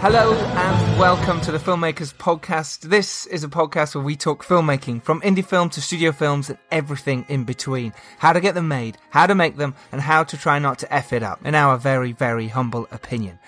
[0.00, 2.80] Hello and welcome to the Filmmakers Podcast.
[2.88, 6.58] This is a podcast where we talk filmmaking from indie film to studio films and
[6.70, 7.92] everything in between.
[8.16, 10.90] How to get them made, how to make them, and how to try not to
[10.90, 13.38] F it up, in our very, very humble opinion.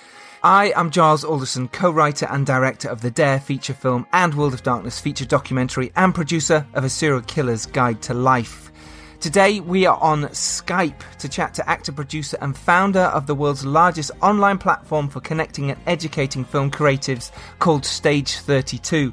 [0.42, 4.62] I am Giles Alderson, co-writer and director of the Dare feature film and World of
[4.62, 8.71] Darkness feature documentary and producer of A Serial Killer's Guide to Life.
[9.22, 13.64] Today we are on Skype to chat to actor, producer, and founder of the world's
[13.64, 19.12] largest online platform for connecting and educating film creatives called Stage 32.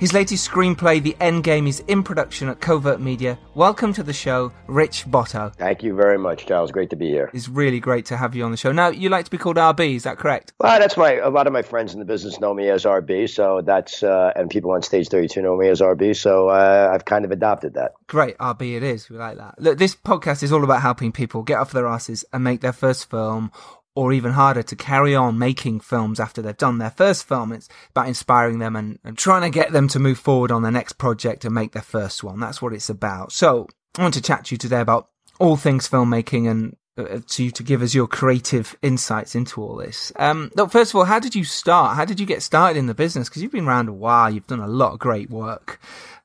[0.00, 3.38] His latest screenplay, The Endgame, is in production at Covert Media.
[3.54, 5.54] Welcome to the show, Rich Botto.
[5.56, 6.72] Thank you very much, Giles.
[6.72, 7.30] Great to be here.
[7.34, 8.72] It's really great to have you on the show.
[8.72, 10.54] Now, you like to be called RB, is that correct?
[10.58, 11.16] Well, that's my.
[11.16, 14.32] A lot of my friends in the business know me as RB, so that's uh,
[14.36, 17.74] and people on stage thirty-two know me as RB, so uh, I've kind of adopted
[17.74, 17.92] that.
[18.06, 19.10] Great, RB it is.
[19.10, 19.60] We like that.
[19.60, 22.72] Look, this podcast is all about helping people get off their asses and make their
[22.72, 23.52] first film
[23.94, 27.52] or even harder to carry on making films after they've done their first film.
[27.52, 30.72] It's about inspiring them and, and, trying to get them to move forward on their
[30.72, 32.38] next project and make their first one.
[32.38, 33.32] That's what it's about.
[33.32, 33.66] So
[33.98, 35.08] I want to chat to you today about
[35.38, 39.76] all things filmmaking and uh, to you to give us your creative insights into all
[39.76, 40.12] this.
[40.16, 41.96] Um, look, first of all, how did you start?
[41.96, 43.28] How did you get started in the business?
[43.28, 44.30] Because you've been around a while.
[44.30, 45.80] You've done a lot of great work.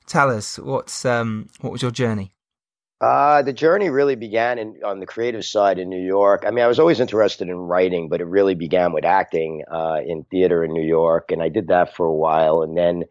[0.05, 2.34] Tell us what's um, what was your journey?
[3.01, 6.43] Uh, the journey really began in, on the creative side in New York.
[6.47, 9.99] I mean, I was always interested in writing, but it really began with acting uh,
[10.05, 13.03] in theater in New York, and I did that for a while, and then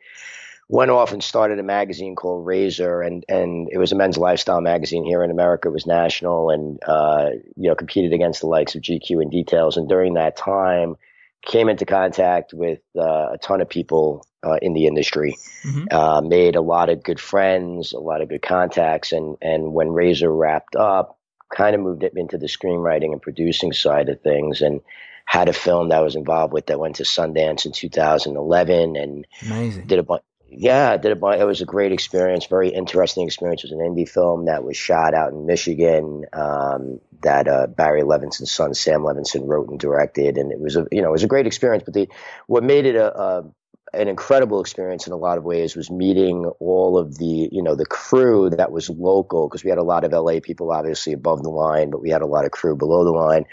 [0.69, 4.63] went off and started a magazine called Razor, and and it was a men's lifestyle
[4.63, 5.69] magazine here in America.
[5.69, 9.77] It was national, and uh, you know competed against the likes of GQ and Details.
[9.77, 10.97] And during that time,
[11.45, 15.85] came into contact with uh, a ton of people uh, in the industry, mm-hmm.
[15.91, 19.91] uh, made a lot of good friends, a lot of good contacts, and and when
[19.91, 21.19] Razor wrapped up,
[21.55, 24.81] kind of moved it into the screenwriting and producing side of things, and
[25.27, 29.27] had a film that I was involved with that went to Sundance in 2011, and
[29.43, 29.87] Amazing.
[29.87, 30.23] did a bunch.
[30.57, 31.27] Yeah, I did a.
[31.31, 33.65] It was a great experience, very interesting experience.
[33.65, 36.25] It was an indie film that was shot out in Michigan.
[36.33, 40.87] Um, that uh, Barry Levinson's son Sam Levinson wrote and directed, and it was a
[40.93, 41.83] you know it was a great experience.
[41.85, 42.09] But the
[42.47, 43.45] what made it a, a
[43.93, 47.75] an incredible experience in a lot of ways was meeting all of the you know
[47.75, 51.43] the crew that was local because we had a lot of LA people obviously above
[51.43, 53.45] the line, but we had a lot of crew below the line.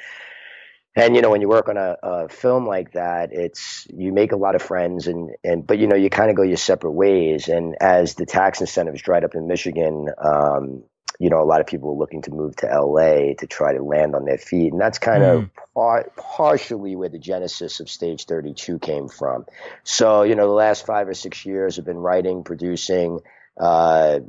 [0.96, 4.31] And you know when you work on a, a film like that, it's you make
[4.34, 6.91] a lot of friends and and but you know you kind of go your separate
[6.91, 7.47] ways.
[7.47, 10.84] And as the tax incentives dried up in Michigan, um,
[11.19, 13.84] you know, a lot of people were looking to move to LA to try to
[13.84, 14.72] land on their feet.
[14.74, 15.46] And that's kind Mm.
[15.46, 19.46] of par- partially where the genesis of Stage 32 came from.
[19.84, 23.19] So, you know, the last five or six years have been writing, producing,
[23.59, 24.22] uh,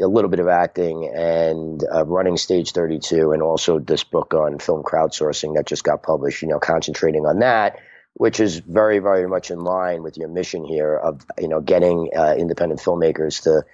[0.00, 4.58] a little bit of acting and uh, running Stage 32, and also this book on
[4.58, 7.80] film crowdsourcing that just got published, you know, concentrating on that.
[8.18, 12.10] Which is very, very much in line with your mission here of, you know, getting
[12.16, 13.66] uh, independent filmmakers to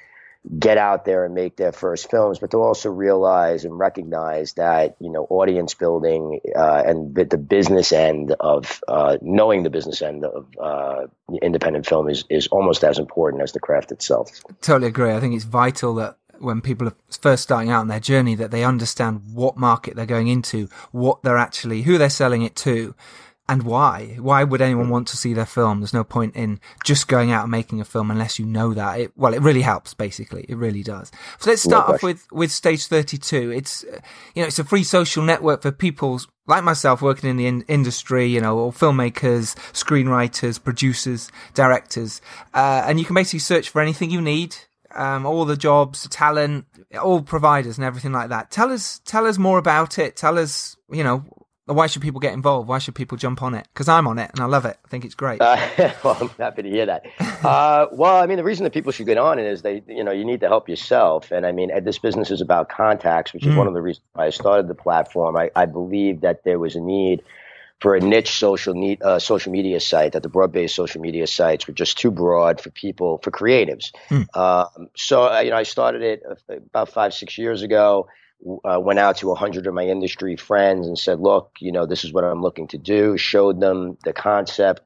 [0.58, 4.96] get out there and make their first films, but to also realize and recognize that
[4.98, 10.24] you know audience building uh, and the business end of uh, knowing the business end
[10.24, 11.06] of uh,
[11.40, 14.42] independent film is is almost as important as the craft itself.
[14.60, 15.12] Totally agree.
[15.12, 18.50] I think it's vital that when people are first starting out on their journey that
[18.50, 22.94] they understand what market they're going into, what they're actually, who they're selling it to,
[23.48, 24.16] and why.
[24.20, 25.80] Why would anyone want to see their film?
[25.80, 29.00] There's no point in just going out and making a film unless you know that.
[29.00, 30.46] It, well, it really helps, basically.
[30.48, 31.10] It really does.
[31.38, 33.50] So let's start No off with, with Stage 32.
[33.50, 33.84] It's,
[34.34, 37.64] you know, it's a free social network for people like myself working in the in-
[37.68, 42.20] industry, you know, or filmmakers, screenwriters, producers, directors.
[42.54, 44.56] Uh, and you can basically search for anything you need
[44.94, 46.66] um, all the jobs, talent,
[47.00, 48.50] all providers and everything like that.
[48.50, 50.16] Tell us, tell us more about it.
[50.16, 51.24] Tell us, you know,
[51.66, 52.68] why should people get involved?
[52.68, 53.68] Why should people jump on it?
[53.72, 54.76] Because I'm on it and I love it.
[54.84, 55.40] I think it's great.
[55.40, 55.56] Uh,
[56.04, 57.06] well, I'm happy to hear that.
[57.44, 60.02] uh, well, I mean, the reason that people should get on it is they, you
[60.02, 61.30] know, you need to help yourself.
[61.30, 63.58] And I mean, this business is about contacts, which is mm.
[63.58, 65.36] one of the reasons why I started the platform.
[65.36, 67.22] I, I believe that there was a need
[67.82, 71.66] for a niche social need, uh, social media site that the broad-based social media sites
[71.66, 73.92] were just too broad for people for creatives.
[74.08, 74.36] Mm.
[74.36, 78.08] Um, so uh, you know, I started it uh, about five six years ago.
[78.64, 82.04] Uh, went out to 100 of my industry friends and said, "Look, you know, this
[82.04, 84.82] is what I'm looking to do." Showed them the concept.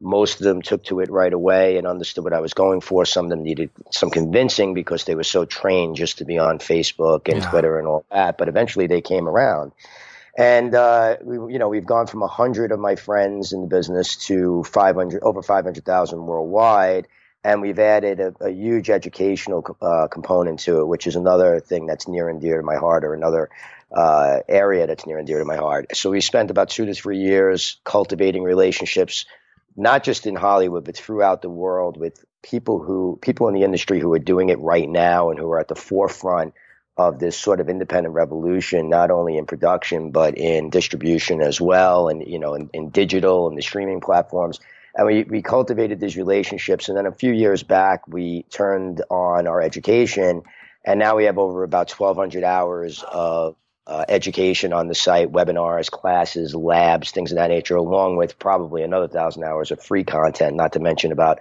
[0.00, 3.04] Most of them took to it right away and understood what I was going for.
[3.04, 6.58] Some of them needed some convincing because they were so trained just to be on
[6.58, 7.50] Facebook and yeah.
[7.50, 8.38] Twitter and all that.
[8.38, 9.72] But eventually, they came around.
[10.38, 14.16] And uh, we, you know, we've gone from hundred of my friends in the business
[14.26, 17.08] to 500, over 500,000 worldwide,
[17.42, 21.86] and we've added a, a huge educational uh, component to it, which is another thing
[21.86, 23.50] that's near and dear to my heart, or another
[23.92, 25.96] uh, area that's near and dear to my heart.
[25.96, 29.24] So we spent about two to three years cultivating relationships,
[29.76, 34.00] not just in Hollywood, but throughout the world with people who people in the industry
[34.00, 36.54] who are doing it right now and who are at the forefront
[36.96, 42.08] of this sort of independent revolution, not only in production but in distribution as well,
[42.08, 44.60] and you know, in, in digital and the streaming platforms.
[44.94, 49.46] And we, we cultivated these relationships, and then a few years back, we turned on
[49.46, 50.42] our education,
[50.84, 53.56] and now we have over about 1,200 hours of
[53.86, 58.82] uh, education on the site, webinars, classes, labs, things of that nature, along with probably
[58.82, 61.40] another thousand hours of free content, not to mention about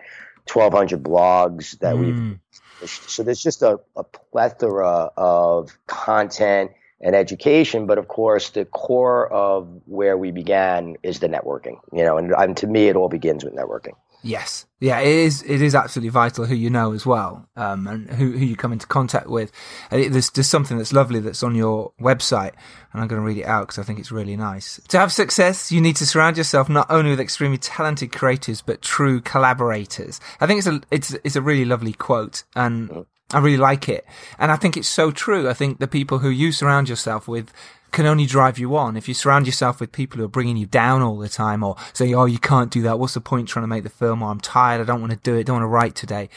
[0.51, 1.99] 1,200 blogs that mm.
[1.99, 2.39] we've
[2.85, 9.31] so there's just a, a plethora of content and education, but of course, the core
[9.31, 11.79] of where we began is the networking.
[11.93, 13.93] You know, and, and to me, it all begins with networking.
[14.21, 15.43] Yes, yeah, it is.
[15.43, 18.73] It is absolutely vital who you know as well, um, and who who you come
[18.73, 19.49] into contact with.
[19.91, 22.51] there's there's something that's lovely that's on your website,
[22.91, 24.81] and I'm going to read it out because I think it's really nice.
[24.89, 28.81] To have success, you need to surround yourself not only with extremely talented creators but
[28.81, 30.19] true collaborators.
[30.41, 34.05] I think it's a it's it's a really lovely quote, and I really like it,
[34.37, 35.49] and I think it's so true.
[35.49, 37.53] I think the people who you surround yourself with
[37.91, 38.97] can only drive you on.
[38.97, 41.75] If you surround yourself with people who are bringing you down all the time or
[41.93, 42.99] say, oh, you can't do that.
[42.99, 44.21] What's the point trying to make the film?
[44.21, 44.81] Or I'm tired.
[44.81, 45.45] I don't want to do it.
[45.45, 46.29] don't want to write today.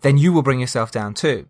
[0.00, 1.48] Then you will bring yourself down too.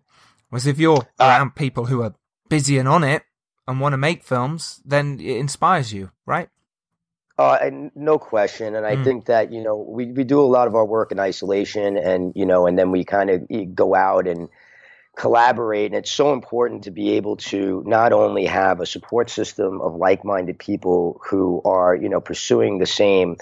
[0.49, 2.13] Whereas if you're uh, around people who are
[2.49, 3.23] busy and on it
[3.67, 6.49] and want to make films, then it inspires you, right?
[7.39, 8.75] Uh, and no question.
[8.75, 9.03] And I mm.
[9.03, 12.33] think that, you know, we, we do a lot of our work in isolation and,
[12.35, 14.49] you know, and then we kind of go out and,
[15.17, 15.87] collaborate.
[15.87, 19.95] And it's so important to be able to not only have a support system of
[19.95, 23.37] like-minded people who are, you know, pursuing the same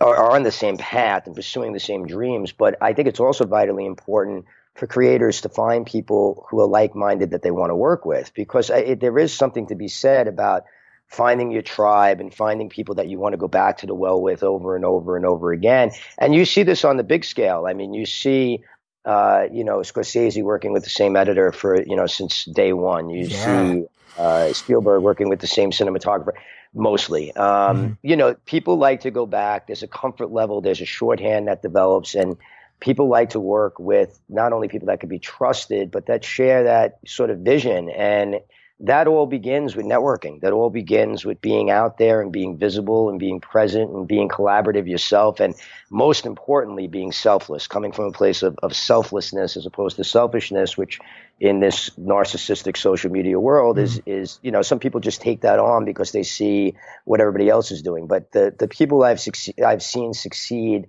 [0.00, 3.44] are on the same path and pursuing the same dreams, but I think it's also
[3.44, 8.06] vitally important for creators to find people who are like-minded that they want to work
[8.06, 10.64] with because it, there is something to be said about
[11.08, 14.18] finding your tribe and finding people that you want to go back to the well
[14.20, 15.90] with over and over and over again.
[16.16, 17.66] And you see this on the big scale.
[17.68, 18.64] I mean, you see
[19.04, 23.10] uh, you know, Scorsese working with the same editor for, you know, since day one.
[23.10, 23.72] You yeah.
[23.72, 23.84] see
[24.18, 26.32] uh, Spielberg working with the same cinematographer
[26.74, 27.34] mostly.
[27.34, 29.66] Um, mm You know, people like to go back.
[29.66, 32.36] There's a comfort level, there's a shorthand that develops, and
[32.80, 36.64] people like to work with not only people that can be trusted, but that share
[36.64, 37.90] that sort of vision.
[37.90, 38.40] And
[38.80, 40.40] that all begins with networking.
[40.40, 44.28] That all begins with being out there and being visible and being present and being
[44.28, 45.40] collaborative yourself.
[45.40, 45.54] And
[45.90, 50.76] most importantly, being selfless, coming from a place of, of selflessness as opposed to selfishness,
[50.76, 50.98] which
[51.38, 53.84] in this narcissistic social media world mm-hmm.
[53.84, 57.48] is, is, you know, some people just take that on because they see what everybody
[57.48, 58.06] else is doing.
[58.06, 60.88] But the, the people I've, succe- I've seen succeed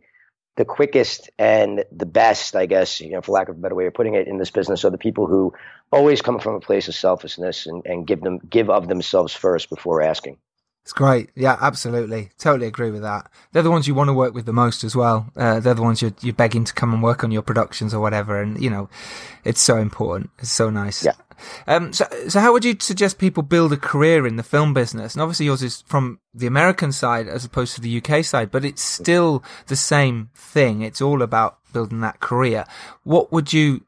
[0.55, 3.87] the quickest and the best, I guess, you know, for lack of a better way
[3.87, 5.53] of putting it, in this business are the people who
[5.91, 9.69] always come from a place of selflessness and, and give them give of themselves first
[9.69, 10.37] before asking.
[10.83, 11.29] It's great.
[11.33, 12.31] Yeah, absolutely.
[12.37, 13.31] Totally agree with that.
[13.53, 15.31] They're the ones you want to work with the most as well.
[15.33, 18.01] Uh, they're the ones you're, you're begging to come and work on your productions or
[18.01, 18.41] whatever.
[18.41, 18.89] And, you know,
[19.45, 20.31] it's so important.
[20.39, 21.05] It's so nice.
[21.05, 21.13] Yeah.
[21.67, 25.13] Um, so, so how would you suggest people build a career in the film business?
[25.13, 28.65] And obviously yours is from the American side as opposed to the UK side, but
[28.65, 30.81] it's still the same thing.
[30.81, 32.65] It's all about building that career.
[33.03, 33.85] What would you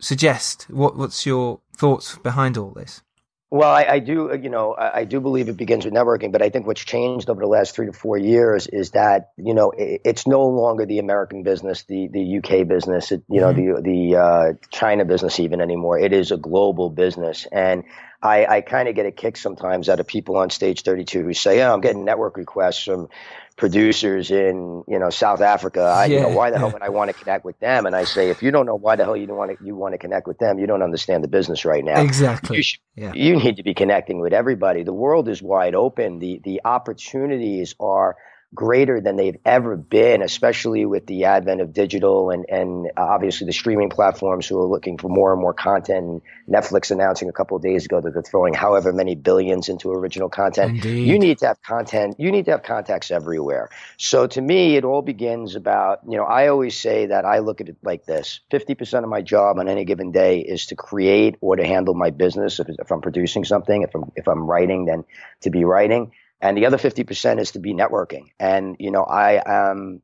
[0.00, 0.66] suggest?
[0.70, 3.02] What, what's your thoughts behind all this?
[3.48, 6.32] Well, I, I, do, uh, you know, I, I, do believe it begins with networking,
[6.32, 9.54] but I think what's changed over the last three to four years is that, you
[9.54, 13.66] know, it, it's no longer the American business, the the UK business, it, you mm-hmm.
[13.68, 15.96] know, the the uh, China business even anymore.
[15.96, 17.84] It is a global business, and
[18.20, 21.32] I, I kind of get a kick sometimes out of people on stage 32 who
[21.32, 23.08] say, "Oh, I'm getting network requests from
[23.56, 25.80] producers in you know South Africa.
[25.80, 26.60] I, yeah, you know, why the yeah.
[26.60, 28.76] hell would I want to connect with them?" And I say, if you don't know
[28.76, 30.82] why the hell you don't want to you want to connect with them, you don't
[30.82, 32.00] understand the business right now.
[32.00, 32.58] Exactly.
[32.58, 33.12] You, should, yeah.
[33.14, 34.82] you need to be connecting with everybody.
[34.82, 36.18] The world is wide open.
[36.18, 38.16] The the opportunities are
[38.56, 43.52] greater than they've ever been, especially with the advent of digital and, and obviously the
[43.52, 46.22] streaming platforms who are looking for more and more content.
[46.48, 50.30] Netflix announcing a couple of days ago that they're throwing however many billions into original
[50.30, 50.76] content.
[50.76, 51.06] Indeed.
[51.06, 52.16] You need to have content.
[52.18, 53.68] You need to have contacts everywhere.
[53.98, 57.60] So to me, it all begins about, you know, I always say that I look
[57.60, 61.36] at it like this 50% of my job on any given day is to create
[61.42, 62.58] or to handle my business.
[62.58, 65.04] If, if I'm producing something, if I'm, if I'm writing, then
[65.42, 66.10] to be writing
[66.40, 68.26] and the other 50% is to be networking.
[68.38, 70.02] And, you know, I am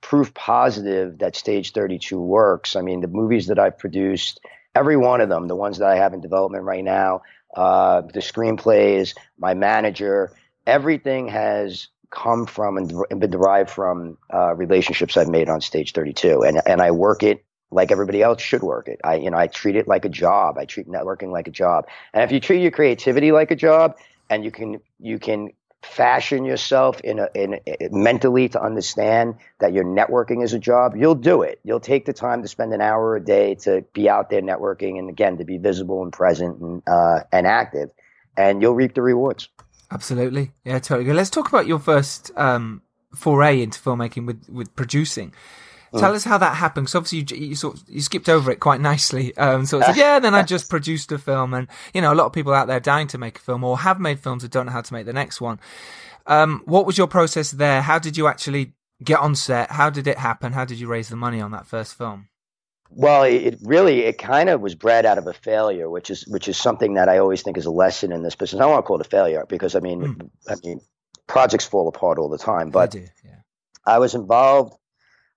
[0.00, 2.76] proof positive that Stage 32 works.
[2.76, 4.40] I mean, the movies that I've produced,
[4.74, 7.22] every one of them, the ones that I have in development right now,
[7.56, 10.32] uh, the screenplays, my manager,
[10.66, 16.42] everything has come from and, been derived from uh, relationships I've made on Stage 32.
[16.42, 19.00] And, and I work it like everybody else should work it.
[19.02, 20.58] I, you know, I treat it like a job.
[20.58, 21.86] I treat networking like a job.
[22.12, 23.96] And if you treat your creativity like a job,
[24.32, 25.50] and you can you can
[25.82, 27.58] fashion yourself in a, in
[27.90, 31.58] mentally to understand that your networking is a job, you'll do it.
[31.64, 34.98] You'll take the time to spend an hour a day to be out there networking,
[34.98, 37.90] and again to be visible and present and uh, and active,
[38.36, 39.48] and you'll reap the rewards.
[39.90, 41.12] Absolutely, yeah, totally.
[41.12, 42.82] Let's talk about your first um,
[43.14, 45.34] foray into filmmaking with with producing.
[45.98, 46.86] Tell us how that happened.
[46.86, 49.36] Because obviously you, you, sort of, you skipped over it quite nicely.
[49.36, 52.16] Um, so it's like, yeah, then I just produced a film, and you know a
[52.16, 54.50] lot of people out there dying to make a film or have made films that
[54.50, 55.60] don't know how to make the next one.
[56.26, 57.82] Um, what was your process there?
[57.82, 58.72] How did you actually
[59.02, 59.70] get on set?
[59.70, 60.52] How did it happen?
[60.52, 62.28] How did you raise the money on that first film?
[62.94, 66.46] Well, it really it kind of was bred out of a failure, which is which
[66.46, 68.60] is something that I always think is a lesson in this business.
[68.60, 70.30] I don't want to call it a failure because I mean, mm.
[70.48, 70.80] I mean,
[71.26, 72.70] projects fall apart all the time.
[72.70, 73.36] But do, yeah.
[73.86, 74.74] I was involved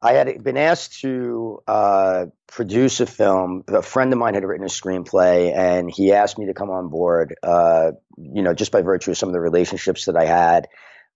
[0.05, 3.63] I had been asked to uh, produce a film.
[3.67, 6.89] A friend of mine had written a screenplay, and he asked me to come on
[6.89, 7.33] board.
[7.41, 10.67] Uh, you know, just by virtue of some of the relationships that I had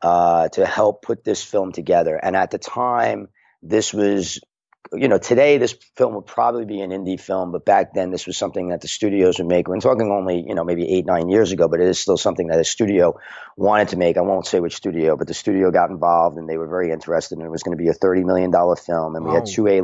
[0.01, 2.15] uh, to help put this film together.
[2.15, 3.27] And at the time,
[3.62, 4.39] this was
[4.93, 8.25] you know, today this film would probably be an indie film, but back then this
[8.25, 9.67] was something that the studios would make.
[9.67, 12.48] We're talking only, you know, maybe eight, nine years ago, but it is still something
[12.48, 13.19] that a studio
[13.55, 14.17] wanted to make.
[14.17, 17.38] I won't say which studio, but the studio got involved and they were very interested,
[17.38, 19.51] and it was going to be a thirty million dollar film, and we had oh.
[19.51, 19.81] two a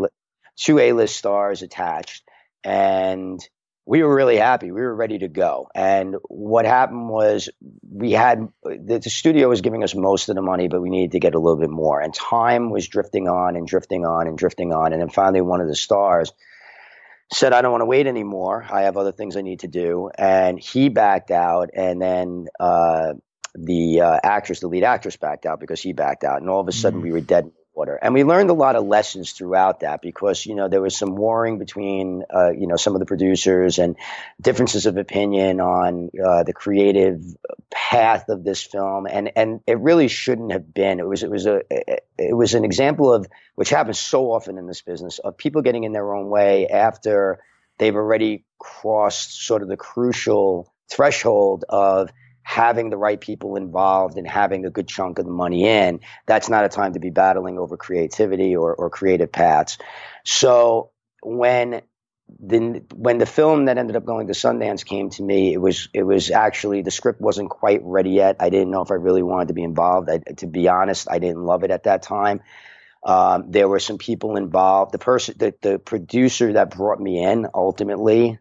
[0.55, 2.23] two A list stars attached,
[2.63, 3.39] and
[3.85, 4.71] we were really happy.
[4.71, 5.69] We were ready to go.
[5.75, 7.49] And what happened was
[7.87, 11.11] we had the, the, studio was giving us most of the money, but we needed
[11.11, 12.01] to get a little bit more.
[12.01, 14.91] And time was drifting on and drifting on and drifting on.
[14.91, 16.33] And then finally, one of the stars
[17.31, 18.65] said, I don't want to wait anymore.
[18.69, 20.09] I have other things I need to do.
[20.17, 21.69] And he backed out.
[21.75, 23.13] And then, uh,
[23.57, 26.67] the uh, actress, the lead actress, backed out because he backed out, and all of
[26.67, 27.07] a sudden mm-hmm.
[27.07, 27.99] we were dead water.
[28.01, 31.15] And we learned a lot of lessons throughout that because, you know, there was some
[31.15, 33.95] warring between, uh, you know, some of the producers and
[34.39, 37.21] differences of opinion on uh, the creative
[37.71, 39.07] path of this film.
[39.07, 40.99] And, and it really shouldn't have been.
[40.99, 41.61] It was, it was a,
[42.17, 45.83] it was an example of, which happens so often in this business, of people getting
[45.83, 47.39] in their own way after
[47.77, 52.09] they've already crossed sort of the crucial threshold of,
[52.45, 56.47] having the right people involved and having a good chunk of the money in, that's
[56.47, 59.79] not a time to be battling over creativity or, or creative paths.
[60.23, 60.91] So
[61.23, 61.81] when
[62.39, 65.89] the when the film that ended up going to Sundance came to me, it was
[65.91, 68.35] it was actually the script wasn't quite ready yet.
[68.39, 70.07] I didn't know if I really wanted to be involved.
[70.07, 72.41] I, to be honest, I didn't love it at that time.
[73.03, 74.91] Um, there were some people involved.
[74.91, 78.37] The person, the, the producer that brought me in, ultimately,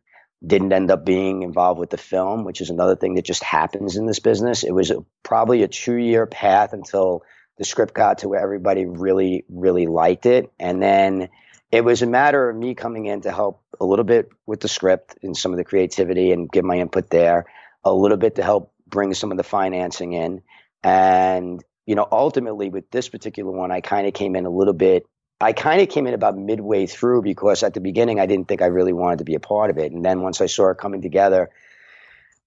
[0.47, 3.97] didn't end up being involved with the film, which is another thing that just happens
[3.97, 4.63] in this business.
[4.63, 7.23] It was a, probably a two year path until
[7.57, 10.53] the script got to where everybody really, really liked it.
[10.59, 11.29] And then
[11.71, 14.69] it was a matter of me coming in to help a little bit with the
[14.69, 17.47] script and some of the creativity and give my input there,
[17.85, 20.43] a little bit to help bring some of the financing in.
[20.83, 24.75] And, you know, ultimately with this particular one, I kind of came in a little
[24.75, 25.07] bit
[25.45, 28.63] I kind of came in about midway through because at the beginning I didn't think
[28.63, 29.93] I really wanted to be a part of it.
[29.93, 31.51] And then once I saw it coming together,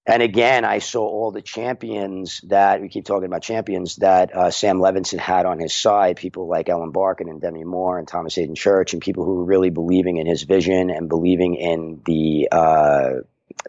[0.07, 4.49] and again, I saw all the champions that we keep talking about champions that uh,
[4.49, 8.33] Sam Levinson had on his side, people like Ellen Barkin and Demi Moore and Thomas
[8.33, 12.47] Haden Church, and people who were really believing in his vision and believing in the
[12.51, 13.09] uh,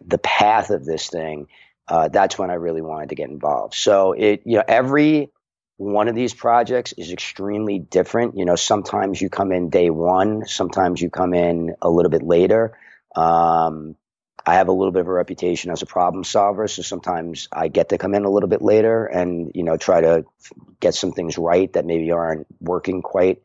[0.07, 1.49] the path of this thing.
[1.87, 3.75] Uh, that's when I really wanted to get involved.
[3.75, 5.31] So it, you know, every
[5.79, 8.37] one of these projects is extremely different.
[8.37, 12.23] You know, sometimes you come in day one, sometimes you come in a little bit
[12.23, 12.77] later.
[13.15, 13.95] Um,
[14.45, 17.69] I have a little bit of a reputation as a problem solver, so sometimes I
[17.69, 20.25] get to come in a little bit later and you know try to
[20.81, 23.43] get some things right that maybe aren't working quite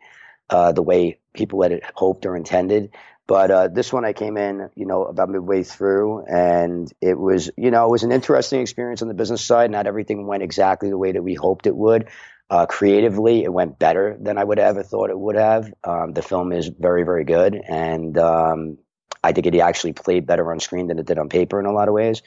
[0.49, 2.91] uh, the way people had hoped or intended.
[3.25, 7.49] But uh, this one, I came in, you know, about midway through, and it was,
[7.57, 9.71] you know, it was an interesting experience on the business side.
[9.71, 12.09] Not everything went exactly the way that we hoped it would.
[12.49, 15.73] Uh, creatively, it went better than I would have ever thought it would have.
[15.83, 18.77] Um, the film is very, very good, and um,
[19.23, 21.71] I think it actually played better on screen than it did on paper in a
[21.71, 22.21] lot of ways.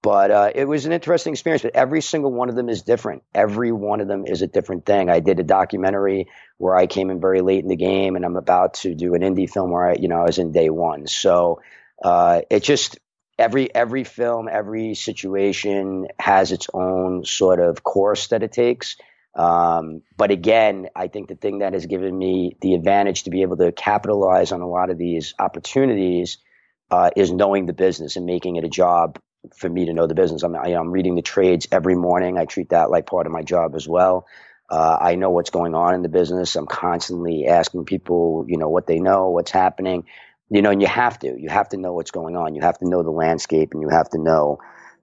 [0.00, 1.62] But uh, it was an interesting experience.
[1.62, 3.24] But every single one of them is different.
[3.34, 5.10] Every one of them is a different thing.
[5.10, 8.36] I did a documentary where I came in very late in the game, and I'm
[8.36, 11.08] about to do an indie film where I, you know, I was in day one.
[11.08, 11.60] So
[12.02, 12.98] uh, it just
[13.38, 18.96] every every film, every situation has its own sort of course that it takes.
[19.34, 23.42] Um, but again, I think the thing that has given me the advantage to be
[23.42, 26.38] able to capitalize on a lot of these opportunities
[26.90, 29.18] uh, is knowing the business and making it a job
[29.56, 30.42] for me to know the business.
[30.42, 32.38] I'm, I, am reading the trades every morning.
[32.38, 34.26] I treat that like part of my job as well.
[34.70, 36.54] Uh, I know what's going on in the business.
[36.56, 40.04] I'm constantly asking people, you know, what they know, what's happening,
[40.50, 42.54] you know, and you have to, you have to know what's going on.
[42.54, 44.58] You have to know the landscape and you have to know,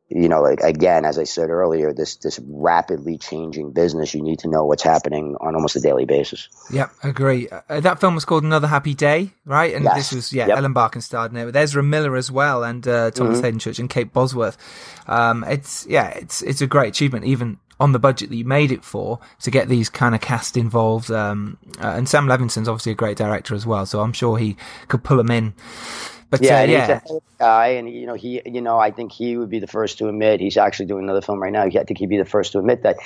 [0.09, 4.39] you know, like again, as I said earlier, this this rapidly changing business, you need
[4.39, 6.47] to know what's happening on almost a daily basis.
[6.71, 7.49] Yep, agree.
[7.49, 9.73] Uh, that film was called Another Happy Day, right?
[9.73, 9.95] And yes.
[9.95, 10.59] this was yeah, yep.
[10.59, 13.45] Ellen Barkin starred in it with Ezra Miller as well, and uh, Thomas mm-hmm.
[13.45, 14.57] Haden Church and Kate Bosworth.
[15.07, 18.71] Um, it's yeah, it's it's a great achievement, even on the budget that you made
[18.71, 21.11] it for to get these kind of cast involved.
[21.11, 24.57] Um, uh, and Sam Levinson's obviously a great director as well, so I'm sure he
[24.87, 25.53] could pull them in
[26.29, 27.01] but yeah, uh, yeah.
[27.01, 29.67] he's a guy, and you know he, you know, I think he would be the
[29.67, 31.63] first to admit he's actually doing another film right now.
[31.63, 32.97] I think he'd be the first to admit that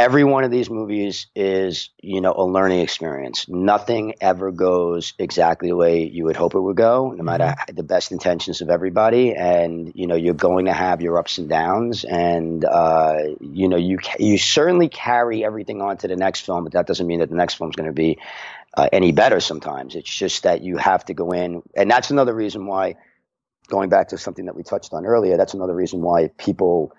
[0.00, 3.46] every one of these movies is, you know, a learning experience.
[3.48, 7.74] Nothing ever goes exactly the way you would hope it would go, no matter mm-hmm.
[7.76, 9.34] the best intentions of everybody.
[9.34, 13.76] And you know, you're going to have your ups and downs, and uh, you know,
[13.76, 17.28] you you certainly carry everything on to the next film, but that doesn't mean that
[17.28, 18.18] the next film is going to be
[18.74, 19.94] uh, any better sometimes.
[19.94, 22.96] It's just that you have to go in, and that's another reason why.
[23.68, 26.92] Going back to something that we touched on earlier, that's another reason why people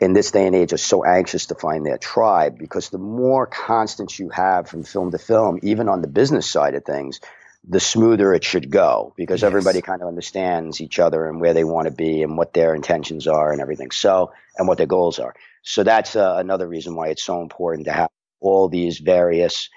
[0.00, 3.46] in this day and age are so anxious to find their tribe because the more
[3.46, 7.20] constants you have from film to film, even on the business side of things,
[7.66, 9.46] the smoother it should go because yes.
[9.46, 12.74] everybody kind of understands each other and where they want to be and what their
[12.74, 13.90] intentions are and everything.
[13.90, 15.34] So, and what their goals are.
[15.62, 19.70] So that's uh, another reason why it's so important to have all these various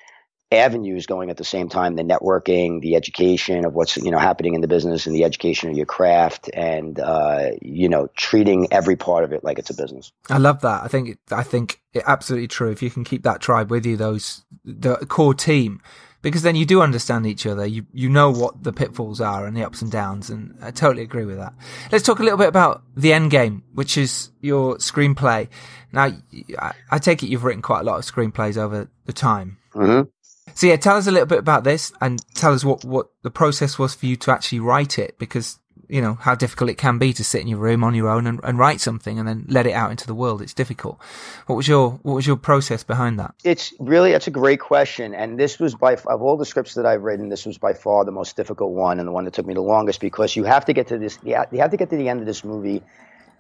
[0.52, 4.54] avenues going at the same time the networking the education of what's you know happening
[4.54, 8.96] in the business and the education of your craft and uh, you know treating every
[8.96, 10.12] part of it like it's a business.
[10.30, 10.84] I love that.
[10.84, 12.72] I think i think it absolutely true.
[12.72, 15.82] If you can keep that tribe with you those the core team
[16.22, 17.66] because then you do understand each other.
[17.66, 21.04] You you know what the pitfalls are and the ups and downs and i totally
[21.04, 21.54] agree with that.
[21.92, 25.50] Let's talk a little bit about the end game which is your screenplay.
[25.92, 26.14] Now
[26.58, 29.58] i, I take it you've written quite a lot of screenplays over the time.
[29.74, 30.10] Mm-hmm.
[30.58, 33.30] So yeah, tell us a little bit about this and tell us what, what the
[33.30, 36.98] process was for you to actually write it because, you know, how difficult it can
[36.98, 39.46] be to sit in your room on your own and, and write something and then
[39.50, 40.42] let it out into the world.
[40.42, 40.98] It's difficult.
[41.46, 43.36] What was your, what was your process behind that?
[43.44, 45.14] It's really, that's a great question.
[45.14, 48.04] And this was by, of all the scripts that I've written, this was by far
[48.04, 50.66] the most difficult one and the one that took me the longest because you have
[50.66, 52.82] to get to this, you have to get to the end of this movie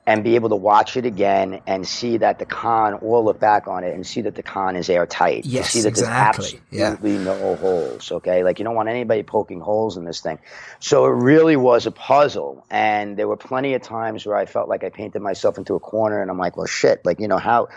[0.07, 3.67] and be able to watch it again and see that the con or look back
[3.67, 5.45] on it and see that the con is airtight.
[5.45, 6.61] Yes, to see that exactly.
[6.71, 7.23] there's absolutely yeah.
[7.25, 8.11] no holes.
[8.13, 10.39] Okay, like you don't want anybody poking holes in this thing.
[10.79, 14.69] So it really was a puzzle, and there were plenty of times where I felt
[14.69, 17.37] like I painted myself into a corner, and I'm like, well, shit, like you know
[17.37, 17.67] how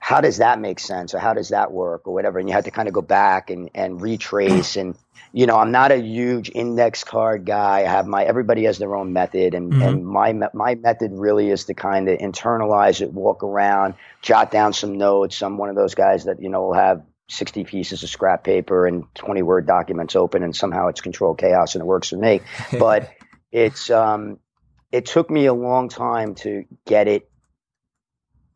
[0.00, 2.64] how does that make sense or how does that work or whatever and you had
[2.64, 4.96] to kind of go back and, and retrace and
[5.32, 7.80] you know i'm not a huge index card guy.
[7.80, 9.82] I have my everybody has their own method and, mm-hmm.
[9.82, 14.72] and my my method really is to kind of internalize it walk around jot down
[14.72, 15.42] some notes.
[15.42, 18.86] I'm one of those guys that you know will have 60 pieces of scrap paper
[18.86, 22.40] and 20 word documents open and somehow it's control chaos and it works for me.
[22.78, 23.10] But
[23.52, 24.38] it's um
[24.92, 27.29] it took me a long time to get it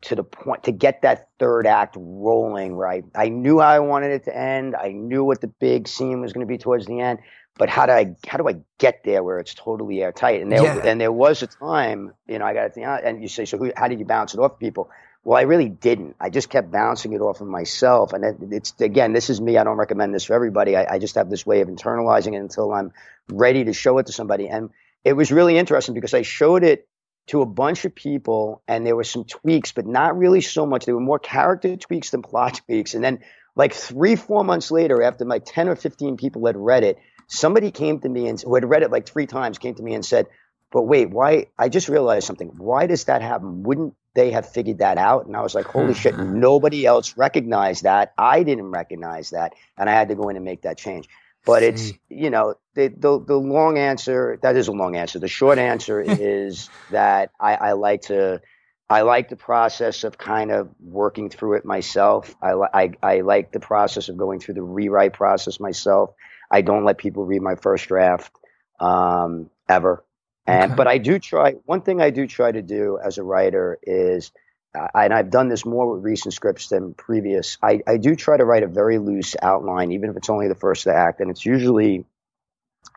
[0.05, 4.11] to the point to get that third act rolling right i knew how i wanted
[4.11, 4.75] it to end.
[4.75, 7.19] I knew what the big scene was going to be towards the end.
[7.57, 10.41] But how do i how do i get there where it's totally airtight?
[10.41, 10.81] And there yeah.
[10.83, 13.57] and there was a time you know i got to think and you say so
[13.57, 14.89] who, how did you bounce it off people?
[15.23, 16.17] Well i really didn't.
[16.19, 18.13] I just kept bouncing it off of myself.
[18.13, 19.57] And it, it's again this is me.
[19.57, 20.75] I don't recommend this for everybody.
[20.75, 22.91] I, I just have this way of internalizing it until i'm
[23.29, 24.49] ready to show it to somebody.
[24.49, 24.69] And
[25.03, 26.87] it was really interesting because i showed it
[27.27, 30.85] to a bunch of people and there were some tweaks, but not really so much.
[30.85, 32.93] There were more character tweaks than plot tweaks.
[32.93, 33.19] And then
[33.55, 37.71] like three, four months later, after like 10 or 15 people had read it, somebody
[37.71, 40.05] came to me and who had read it like three times came to me and
[40.05, 40.27] said,
[40.71, 41.47] but wait, why?
[41.57, 42.49] I just realized something.
[42.57, 43.63] Why does that happen?
[43.63, 45.25] Wouldn't they have figured that out?
[45.25, 46.39] And I was like, holy shit, mm-hmm.
[46.39, 48.13] nobody else recognized that.
[48.17, 49.53] I didn't recognize that.
[49.77, 51.07] And I had to go in and make that change.
[51.45, 55.19] But it's, you know, the, the, the long answer, that is a long answer.
[55.19, 58.41] The short answer is that I, I like to,
[58.89, 62.35] I like the process of kind of working through it myself.
[62.41, 66.11] I, I, I like the process of going through the rewrite process myself.
[66.49, 68.31] I don't let people read my first draft
[68.79, 70.03] um, ever.
[70.47, 70.75] And okay.
[70.75, 71.53] but I do try.
[71.65, 74.31] One thing I do try to do as a writer is,
[74.75, 77.57] uh, and I've done this more with recent scripts than previous.
[77.61, 80.55] I, I do try to write a very loose outline, even if it's only the
[80.55, 82.05] first act, and it's usually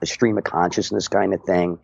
[0.02, 1.78] a stream of consciousness kind of thing.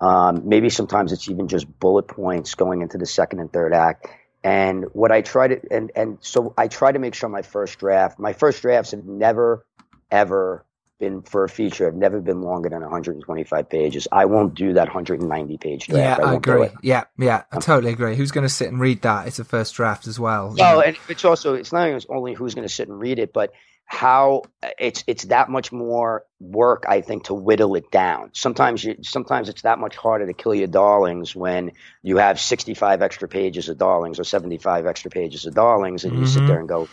[0.00, 4.06] Um, maybe sometimes it's even just bullet points going into the second and third act.
[4.42, 7.78] And what I try to, and and so I try to make sure my first
[7.78, 9.66] draft, my first drafts have never,
[10.10, 10.64] ever
[11.00, 14.06] been for a feature have never been longer than 125 pages.
[14.12, 16.20] I won't do that 190 page draft.
[16.20, 16.68] Yeah, I, I agree.
[16.82, 18.14] Yeah, yeah, I totally agree.
[18.14, 19.26] Who's going to sit and read that?
[19.26, 20.54] It's a first draft as well.
[20.60, 23.52] Oh, and it's also it's not only who's going to sit and read it, but
[23.86, 24.42] how
[24.78, 28.30] it's it's that much more work I think to whittle it down.
[28.34, 33.02] Sometimes you sometimes it's that much harder to kill your darlings when you have 65
[33.02, 36.22] extra pages of darlings or 75 extra pages of darlings and mm-hmm.
[36.22, 36.48] you sit mm-hmm.
[36.48, 36.88] there and go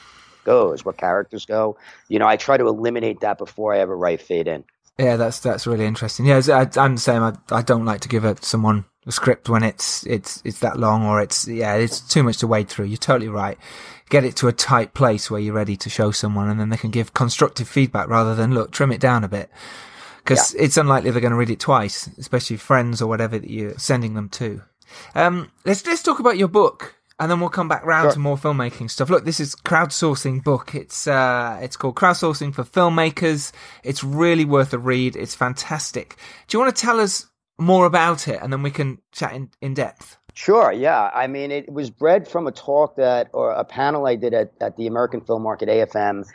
[0.48, 1.78] goes, what characters go.
[2.08, 4.64] You know, I try to eliminate that before I ever write fade in.
[4.98, 6.26] Yeah, that's that's really interesting.
[6.26, 7.22] Yeah, I, am the same.
[7.22, 10.80] I, I don't like to give a, someone a script when it's it's it's that
[10.80, 12.86] long or it's yeah it's too much to wade through.
[12.86, 13.60] You're totally right.
[14.10, 16.78] Get it to a tight place where you're ready to show someone, and then they
[16.78, 19.52] can give constructive feedback rather than look trim it down a bit
[20.24, 20.64] because yeah.
[20.64, 24.16] it's unlikely they're going to read it twice, especially friends or whatever that you're sending
[24.16, 24.64] them to.
[25.14, 28.14] Um, let's let's talk about your book and then we'll come back round sure.
[28.14, 29.10] to more filmmaking stuff.
[29.10, 30.76] Look, this is crowdsourcing book.
[30.76, 33.52] It's uh, it's called Crowdsourcing for Filmmakers.
[33.84, 35.16] It's really worth a read.
[35.16, 36.18] It's fantastic.
[36.48, 37.26] Do you want to tell us
[37.58, 40.18] more about it, and then we can chat in, in depth?
[40.34, 40.72] Sure.
[40.72, 41.10] Yeah.
[41.16, 44.52] I mean, it was bred from a talk that or a panel I did at,
[44.62, 46.26] at the American Film Market AFM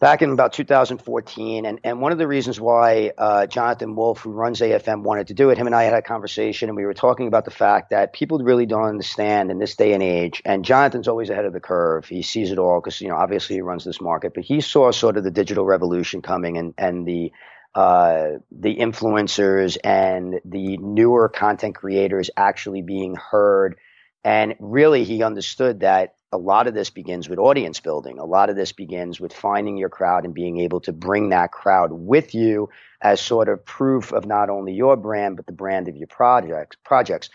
[0.00, 1.66] back in about 2014.
[1.66, 5.34] And, and one of the reasons why uh, Jonathan Wolf, who runs AFM, wanted to
[5.34, 7.90] do it, him and I had a conversation, and we were talking about the fact
[7.90, 10.42] that people really don't understand in this day and age.
[10.44, 12.06] And Jonathan's always ahead of the curve.
[12.06, 14.90] He sees it all because, you know, obviously he runs this market, but he saw
[14.90, 17.32] sort of the digital revolution coming and, and the
[17.72, 23.76] uh, the influencers and the newer content creators actually being heard.
[24.24, 28.18] And really, he understood that a lot of this begins with audience building.
[28.18, 31.50] A lot of this begins with finding your crowd and being able to bring that
[31.50, 35.88] crowd with you as sort of proof of not only your brand but the brand
[35.88, 36.76] of your projects.
[36.84, 37.30] Projects.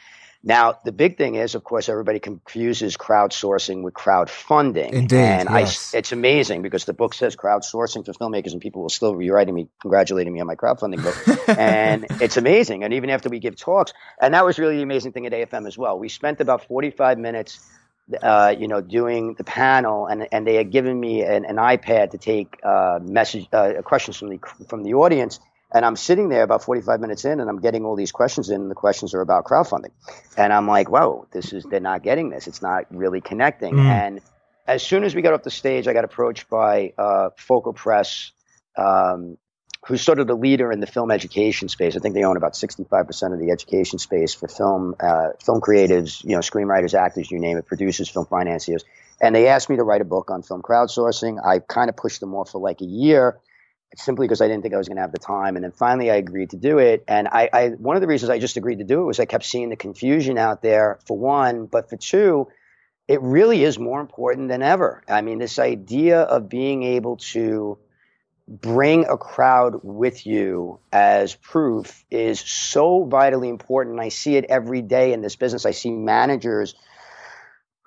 [0.48, 4.92] Now, the big thing is, of course, everybody confuses crowdsourcing with crowdfunding.
[4.92, 5.94] Indeed, and yes.
[5.94, 9.32] I, it's amazing because the book says crowdsourcing for filmmakers, and people will still be
[9.32, 11.50] writing me, congratulating me on my crowdfunding book.
[11.58, 12.84] and it's amazing.
[12.84, 15.66] And even after we give talks, and that was really the amazing thing at AFM
[15.66, 15.98] as well.
[15.98, 17.60] We spent about 45 minutes
[18.22, 22.12] uh, you know, doing the panel, and and they had given me an, an iPad
[22.12, 25.40] to take uh, message uh, questions from the from the audience.
[25.74, 28.62] And I'm sitting there about 45 minutes in, and I'm getting all these questions in,
[28.62, 29.92] and the questions are about crowdfunding.
[30.38, 32.48] And I'm like, "Whoa, this is they're not getting this.
[32.48, 33.86] It's not really connecting." Mm.
[33.86, 34.22] And
[34.68, 38.32] as soon as we got off the stage, I got approached by uh, Focal Press
[38.78, 39.38] um,
[39.88, 41.96] who's sort of the leader in the film education space.
[41.96, 46.24] I think they own about 65% of the education space for film, uh, film creatives,
[46.24, 48.84] you know, screenwriters, actors, you name it, producers, film financiers.
[49.22, 51.46] And they asked me to write a book on film crowdsourcing.
[51.46, 53.38] I kind of pushed them off for like a year
[53.96, 55.56] simply because I didn't think I was going to have the time.
[55.56, 57.04] And then finally I agreed to do it.
[57.08, 59.26] And I, I, one of the reasons I just agreed to do it was I
[59.26, 62.48] kept seeing the confusion out there for one, but for two,
[63.08, 65.04] it really is more important than ever.
[65.08, 67.78] I mean, this idea of being able to
[68.48, 74.00] bring a crowd with you as proof is so vitally important.
[74.00, 75.66] I see it every day in this business.
[75.66, 76.76] I see managers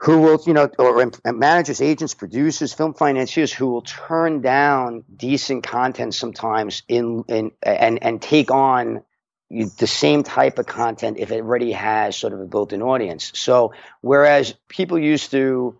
[0.00, 5.04] who will, you know, or uh, managers, agents, producers, film financiers who will turn down
[5.14, 9.02] decent content sometimes in, in and and take on
[9.50, 13.32] the same type of content if it already has sort of a built-in audience.
[13.34, 15.78] So whereas people used to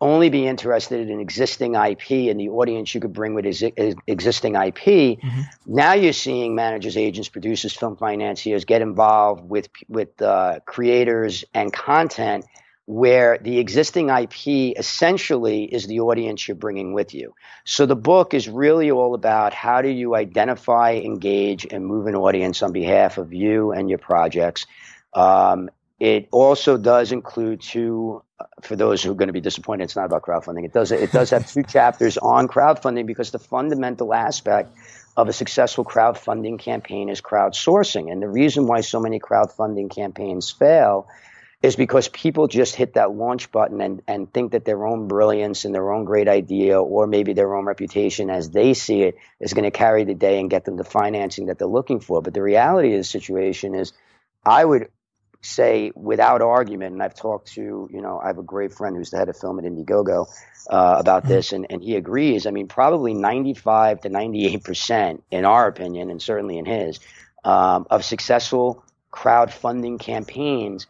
[0.00, 4.84] only be interested in existing IP and the audience you could bring with existing IP.
[4.84, 5.40] Mm-hmm.
[5.66, 11.72] Now you're seeing managers, agents, producers, film financiers get involved with with uh, creators and
[11.72, 12.44] content
[12.88, 17.34] where the existing IP essentially is the audience you're bringing with you.
[17.64, 22.14] So the book is really all about how do you identify, engage, and move an
[22.14, 24.64] audience on behalf of you and your projects.
[25.12, 25.68] Um,
[26.00, 28.22] it also does include two.
[28.62, 30.64] For those who are going to be disappointed, it's not about crowdfunding.
[30.64, 30.92] It does.
[30.92, 34.70] It does have two chapters on crowdfunding because the fundamental aspect
[35.16, 38.12] of a successful crowdfunding campaign is crowdsourcing.
[38.12, 41.08] And the reason why so many crowdfunding campaigns fail
[41.60, 45.64] is because people just hit that launch button and, and think that their own brilliance
[45.64, 49.54] and their own great idea or maybe their own reputation as they see it is
[49.54, 52.22] going to carry the day and get them the financing that they're looking for.
[52.22, 53.92] But the reality of the situation is
[54.46, 54.88] I would
[55.40, 59.10] say without argument, and I've talked to, you know, I have a great friend who's
[59.10, 60.26] the head of film at Indiegogo
[60.68, 61.32] uh, about mm-hmm.
[61.32, 62.46] this, and, and he agrees.
[62.46, 66.98] I mean, probably 95 to 98%, in our opinion, and certainly in his,
[67.44, 70.86] um, of successful crowdfunding campaigns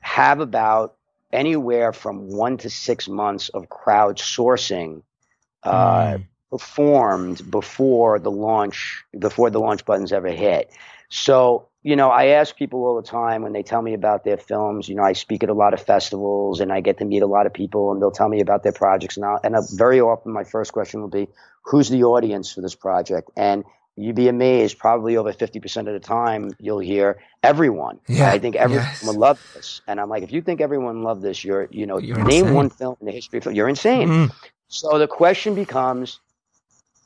[0.00, 0.96] have about
[1.32, 5.02] anywhere from one to six months of crowdsourcing
[5.62, 6.26] uh, mm.
[6.50, 10.70] performed before the launch, before the launch buttons ever hit.
[11.10, 14.36] So you know, I ask people all the time when they tell me about their
[14.36, 14.90] films.
[14.90, 17.26] You know, I speak at a lot of festivals and I get to meet a
[17.26, 19.16] lot of people, and they'll tell me about their projects.
[19.16, 21.28] And, I'll, and I'll, very often, my first question will be,
[21.62, 23.64] "Who's the audience for this project?" And
[23.96, 24.78] you'd be amazed.
[24.78, 28.00] Probably over fifty percent of the time, you'll hear everyone.
[28.06, 29.06] Yeah, I think everyone yes.
[29.06, 29.80] will love this.
[29.86, 32.54] And I'm like, if you think everyone loved this, you're, you know, you're name insane.
[32.54, 33.56] one film in the history of film.
[33.56, 34.08] You're insane.
[34.08, 34.32] Mm.
[34.68, 36.20] So the question becomes,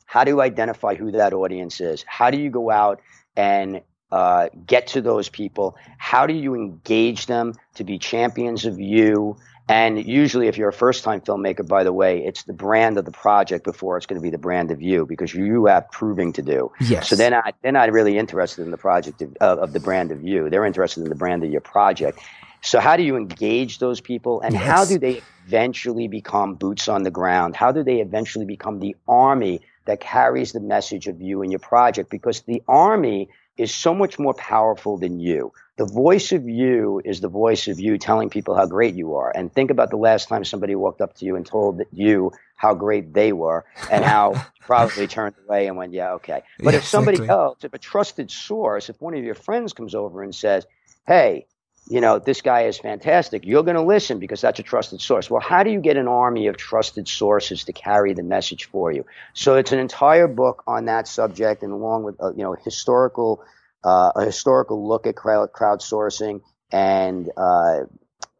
[0.05, 2.03] how do you identify who that audience is?
[2.05, 2.99] How do you go out
[3.37, 3.81] and
[4.13, 5.75] uh, get to those people?
[5.97, 9.37] How do you engage them to be champions of you?
[9.67, 13.05] And usually, if you're a first time filmmaker, by the way, it's the brand of
[13.05, 16.31] the project before it's going to be the brand of you because you have proving
[16.33, 16.71] to do.
[16.79, 17.09] Yes.
[17.09, 20.11] So they're not, they're not really interested in the project of, uh, of the brand
[20.11, 20.47] of you.
[20.47, 22.19] They're interested in the brand of your project.
[22.61, 24.63] So, how do you engage those people and yes.
[24.63, 27.55] how do they eventually become boots on the ground?
[27.55, 31.59] How do they eventually become the army that carries the message of you and your
[31.59, 32.11] project?
[32.11, 35.51] Because the army is so much more powerful than you.
[35.77, 39.31] The voice of you is the voice of you telling people how great you are.
[39.35, 42.75] And think about the last time somebody walked up to you and told you how
[42.75, 46.43] great they were and how probably turned away and went, yeah, okay.
[46.59, 47.35] But yeah, if somebody exactly.
[47.35, 50.65] else, if a trusted source, if one of your friends comes over and says,
[51.07, 51.47] hey,
[51.87, 53.45] you know, this guy is fantastic.
[53.45, 55.29] You're going to listen because that's a trusted source.
[55.29, 58.91] Well, how do you get an army of trusted sources to carry the message for
[58.91, 59.05] you?
[59.33, 63.43] So it's an entire book on that subject, and along with uh, you know historical
[63.83, 66.41] uh, a historical look at crowd crowdsourcing
[66.71, 67.81] and uh,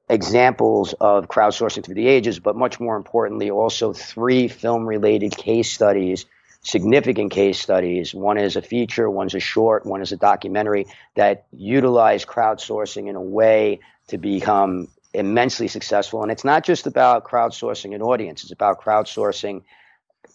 [0.10, 5.72] examples of crowdsourcing through the ages, but much more importantly, also three film related case
[5.72, 6.26] studies
[6.64, 8.14] significant case studies.
[8.14, 13.16] One is a feature, one's a short, one is a documentary that utilize crowdsourcing in
[13.16, 16.24] a way to become immensely successful.
[16.24, 19.64] And it's not just about crowdsourcing an audience, it's about crowdsourcing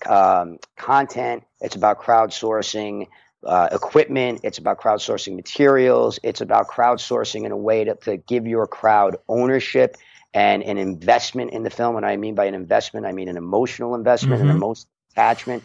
[0.06, 3.08] um, content, it's about crowdsourcing.
[3.44, 8.48] Uh, equipment, it's about crowdsourcing materials, it's about crowdsourcing in a way to, to give
[8.48, 9.96] your crowd ownership
[10.34, 11.96] and an investment in the film.
[11.96, 14.50] And I mean by an investment, I mean an emotional investment, mm-hmm.
[14.50, 15.62] an emotional attachment.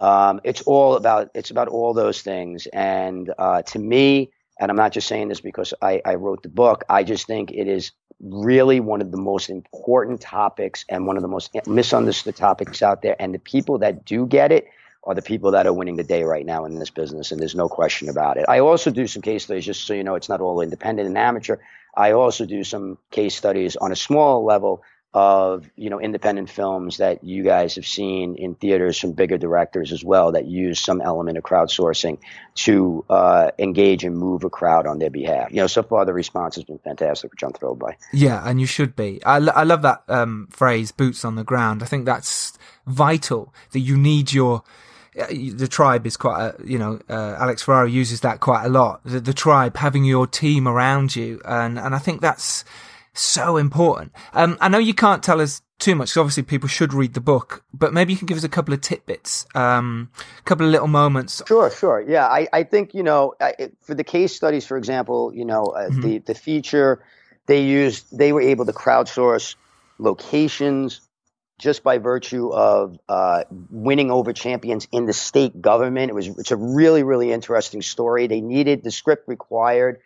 [0.00, 2.66] Um, it's all about it's about all those things.
[2.66, 6.48] And uh, to me, and I'm not just saying this because I, I wrote the
[6.48, 6.84] book.
[6.88, 11.22] I just think it is really one of the most important topics and one of
[11.22, 13.16] the most misunderstood topics out there.
[13.18, 14.66] And the people that do get it
[15.04, 17.54] are the people that are winning the day right now in this business, and there's
[17.54, 18.44] no question about it.
[18.48, 21.16] I also do some case studies, just so you know, it's not all independent and
[21.16, 21.56] amateur.
[21.96, 24.82] I also do some case studies on a small level
[25.12, 29.90] of you know independent films that you guys have seen in theaters from bigger directors
[29.90, 32.18] as well that use some element of crowdsourcing
[32.54, 35.50] to uh, engage and move a crowd on their behalf.
[35.50, 37.96] You know, so far the response has been fantastic, which I'm thrilled by.
[38.12, 39.20] Yeah, and you should be.
[39.24, 43.52] I, I love that um, phrase, "boots on the ground." I think that's vital.
[43.72, 44.62] That you need your
[45.18, 48.68] uh, the tribe is quite a, you know, uh, Alex Ferrari uses that quite a
[48.68, 49.00] lot.
[49.04, 51.40] The, the, tribe, having your team around you.
[51.44, 52.64] And, and I think that's,
[53.20, 54.12] so important.
[54.32, 56.10] Um, I know you can't tell us too much.
[56.10, 58.72] So obviously, people should read the book, but maybe you can give us a couple
[58.72, 61.42] of tidbits, um, a couple of little moments.
[61.48, 62.04] Sure, sure.
[62.06, 65.64] Yeah, I, I think you know I, for the case studies, for example, you know
[65.64, 66.00] uh, mm-hmm.
[66.02, 67.02] the the feature
[67.46, 69.56] they used, they were able to crowdsource
[69.98, 71.00] locations
[71.58, 76.10] just by virtue of uh, winning over champions in the state government.
[76.10, 78.26] It was it's a really really interesting story.
[78.26, 80.00] They needed the script required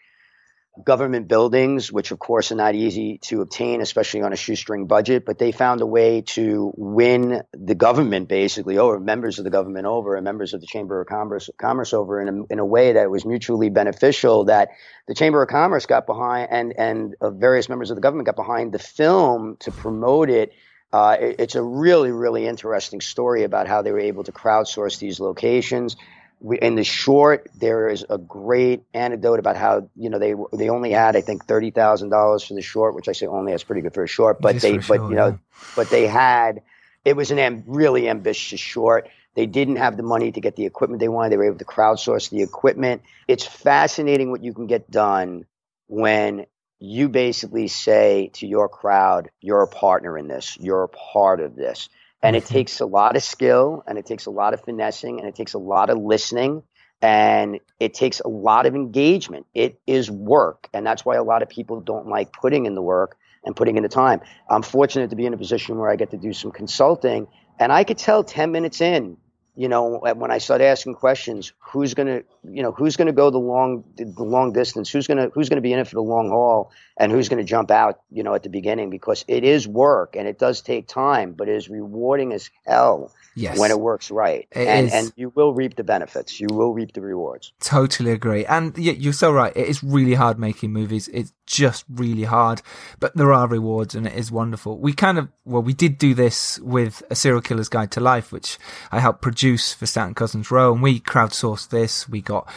[0.83, 5.25] government buildings, which of course are not easy to obtain, especially on a shoestring budget.
[5.25, 9.87] But they found a way to win the government basically over members of the government
[9.87, 12.93] over and members of the Chamber of Commerce, Commerce over in a, in a way
[12.93, 14.47] that was mutually beneficial.
[14.47, 14.71] That
[15.07, 18.37] the Chamber of Commerce got behind and and uh, various members of the government got
[18.37, 20.53] behind the film to promote it.
[20.93, 21.37] Uh, it.
[21.39, 25.97] It's a really, really interesting story about how they were able to crowdsource these locations
[26.45, 30.69] we, in the short, there is a great anecdote about how you know they they
[30.69, 33.65] only had I think thirty thousand dollars for the short, which I say only that's
[33.65, 35.39] pretty good for a short, but they but you know
[35.75, 36.61] but they had
[37.03, 39.09] it was an am, really ambitious short.
[39.35, 41.31] They didn't have the money to get the equipment they wanted.
[41.31, 43.01] They were able to crowdsource the equipment.
[43.27, 45.47] It's fascinating what you can get done
[45.87, 46.45] when
[46.79, 51.57] you basically say to your crowd, you're a partner in this, you're a part of
[51.57, 51.89] this.
[52.25, 52.55] And it mm-hmm.
[52.55, 55.55] takes a lot of skill and it takes a lot of finessing and it takes
[55.55, 56.63] a lot of listening
[57.03, 59.47] and it takes a lot of engagement.
[59.55, 60.69] It is work.
[60.73, 63.77] And that's why a lot of people don't like putting in the work and putting
[63.77, 64.23] in the time.
[64.49, 67.27] I'm fortunate to be in a position where I get to do some consulting
[67.61, 69.19] and I could tell 10 minutes in
[69.57, 73.13] you know, when I start asking questions, who's going to, you know, who's going to
[73.13, 74.91] go the long, the long distance?
[74.91, 77.29] Who's going to, who's going to be in it for the long haul, and who's
[77.29, 78.91] going to jump out, you know, at the beginning?
[78.91, 83.13] Because it is work and it does take time, but it is rewarding as hell
[83.35, 83.59] yes.
[83.59, 84.49] when it works right.
[84.53, 86.41] It and, and you will reap the benefits.
[86.41, 87.53] You will reap the rewards.
[87.61, 88.45] Totally agree.
[88.47, 89.53] And yeah, you're so right.
[89.57, 91.09] It is really hard making movies.
[91.09, 92.63] It's just really hard,
[92.99, 94.79] but there are rewards and it is wonderful.
[94.79, 98.33] We kind of, well, we did do this with a serial killer's guide to life,
[98.33, 98.59] which
[98.91, 102.09] I helped produce for Staten Cousins Roe and we crowdsourced this.
[102.09, 102.49] We got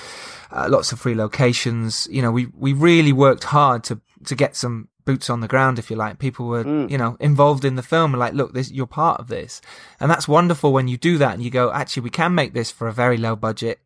[0.52, 2.08] uh, lots of free locations.
[2.12, 5.80] You know, we, we really worked hard to, to get some boots on the ground,
[5.80, 6.20] if you like.
[6.20, 6.90] People were, mm.
[6.90, 9.62] you know, involved in the film and like, look, this, you're part of this.
[10.00, 12.70] And that's wonderful when you do that and you go, actually, we can make this
[12.72, 13.80] for a very low budget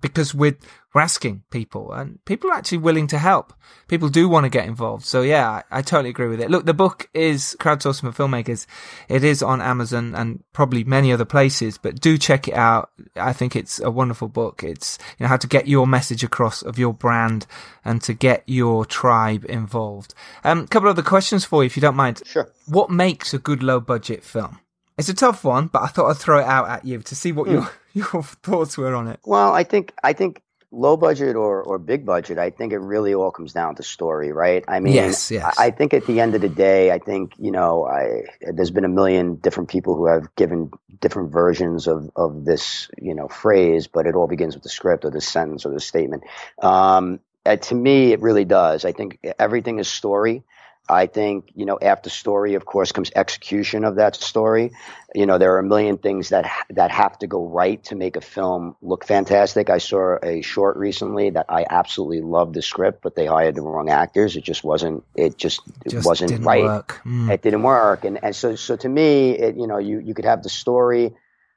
[0.00, 0.56] because we're,
[0.94, 3.52] we're asking people and people are actually willing to help.
[3.88, 5.04] People do want to get involved.
[5.04, 6.50] So yeah, I, I totally agree with it.
[6.50, 8.66] Look, the book is crowdsourcing for filmmakers.
[9.08, 12.90] It is on Amazon and probably many other places, but do check it out.
[13.16, 14.62] I think it's a wonderful book.
[14.62, 17.46] It's, you know, how to get your message across of your brand
[17.84, 20.14] and to get your tribe involved.
[20.44, 22.22] Um, a couple of other questions for you, if you don't mind.
[22.24, 22.50] Sure.
[22.66, 24.60] What makes a good low budget film?
[24.98, 27.32] It's a tough one, but I thought I'd throw it out at you to see
[27.32, 27.52] what mm.
[27.52, 27.70] your
[28.12, 29.20] your thoughts were on it.
[29.24, 33.14] Well, I think I think low budget or, or big budget, I think it really
[33.14, 34.64] all comes down to story, right?
[34.68, 35.58] I mean, yes, yes.
[35.58, 38.70] I, I think at the end of the day, I think, you know, I, there's
[38.70, 43.28] been a million different people who have given different versions of, of this, you know,
[43.28, 46.24] phrase, but it all begins with the script or the sentence or the statement.
[46.60, 48.84] Um, uh, to me, it really does.
[48.84, 50.42] I think everything is story.
[50.88, 54.72] I think, you know, after story, of course, comes execution of that story.
[55.14, 58.16] You know, there are a million things that that have to go right to make
[58.16, 59.68] a film look fantastic.
[59.68, 63.62] I saw a short recently that I absolutely loved the script, but they hired the
[63.62, 64.36] wrong actors.
[64.36, 65.04] It just wasn't.
[65.14, 66.64] It just, it just wasn't right.
[67.04, 67.30] Mm.
[67.30, 70.24] It didn't work, and and so so to me, it you know, you you could
[70.24, 71.14] have the story,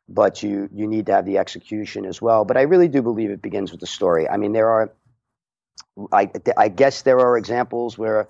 [0.09, 2.43] but you you need to have the execution as well.
[2.43, 4.27] But I really do believe it begins with the story.
[4.27, 4.91] I mean, there are.
[6.11, 8.29] I, I guess there are examples where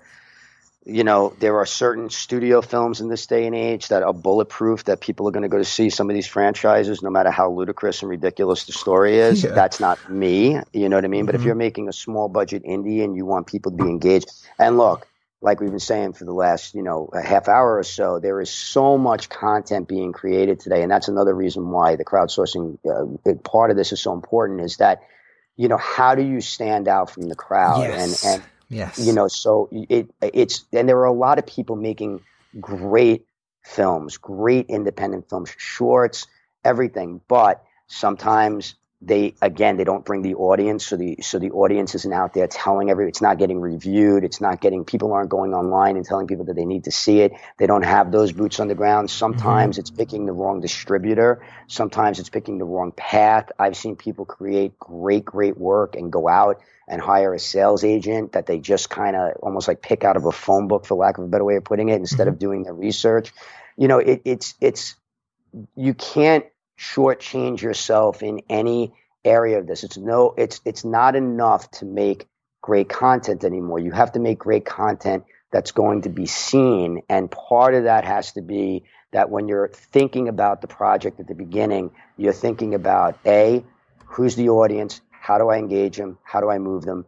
[0.84, 4.84] you know, there are certain studio films in this day and age that are bulletproof
[4.84, 7.50] that people are going to go to see some of these franchises, no matter how
[7.50, 9.44] ludicrous and ridiculous the story is.
[9.44, 9.52] Yeah.
[9.52, 10.58] That's not me.
[10.72, 11.20] You know what I mean?
[11.20, 11.26] Mm-hmm.
[11.26, 11.46] But if mm-hmm.
[11.46, 15.06] you're making a small budget indie and you want people to be engaged, and look,
[15.40, 18.40] like we've been saying for the last, you know, a half hour or so, there
[18.40, 20.82] is so much content being created today.
[20.82, 24.78] And that's another reason why the crowdsourcing uh, part of this is so important is
[24.78, 25.02] that,
[25.56, 27.82] you know, how do you stand out from the crowd?
[27.82, 28.24] Yes.
[28.24, 28.98] And, and, Yes.
[28.98, 32.20] You know, so it it's and there are a lot of people making
[32.58, 33.26] great
[33.62, 36.26] films, great independent films, shorts,
[36.64, 40.86] everything, but sometimes they again they don't bring the audience.
[40.86, 44.22] So the so the audience isn't out there telling every it's not getting reviewed.
[44.22, 47.20] It's not getting people aren't going online and telling people that they need to see
[47.20, 47.32] it.
[47.58, 49.10] They don't have those boots on the ground.
[49.10, 49.80] Sometimes mm-hmm.
[49.80, 51.44] it's picking the wrong distributor.
[51.66, 53.50] Sometimes it's picking the wrong path.
[53.58, 58.32] I've seen people create great great work and go out and hire a sales agent
[58.32, 61.18] that they just kind of almost like pick out of a phone book for lack
[61.18, 62.34] of a better way of putting it instead mm-hmm.
[62.34, 63.32] of doing their research.
[63.76, 64.94] You know it, it's it's
[65.74, 66.44] you can't
[66.82, 68.92] shortchange yourself in any
[69.24, 69.84] area of this.
[69.84, 72.26] It's no, it's it's not enough to make
[72.60, 73.78] great content anymore.
[73.78, 78.04] You have to make great content that's going to be seen, and part of that
[78.04, 82.74] has to be that when you're thinking about the project at the beginning, you're thinking
[82.74, 83.64] about a
[84.06, 87.04] who's the audience, how do I engage them, how do I move them,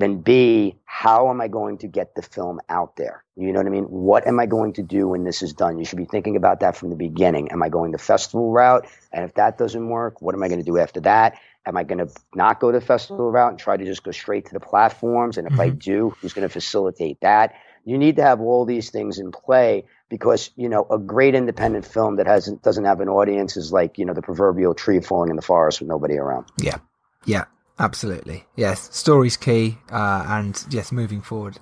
[0.00, 3.24] then B, how am I going to get the film out there?
[3.36, 3.84] You know what I mean?
[3.84, 5.78] What am I going to do when this is done?
[5.78, 7.50] You should be thinking about that from the beginning.
[7.52, 8.86] Am I going the festival route?
[9.12, 11.38] And if that doesn't work, what am I going to do after that?
[11.66, 14.46] Am I going to not go the festival route and try to just go straight
[14.46, 15.38] to the platforms?
[15.38, 15.62] And if mm-hmm.
[15.62, 17.54] I do, who's going to facilitate that?
[17.84, 21.86] You need to have all these things in play because you know a great independent
[21.86, 25.30] film that hasn't doesn't have an audience is like you know the proverbial tree falling
[25.30, 26.46] in the forest with nobody around.
[26.60, 26.76] Yeah,
[27.24, 27.44] yeah,
[27.80, 28.44] Absolutely.
[28.56, 28.94] Yes.
[28.94, 29.78] Story's key.
[29.90, 31.58] Uh, and yes, moving forward.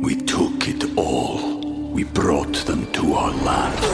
[0.00, 1.58] We took it all.
[1.90, 3.84] We brought them to our land.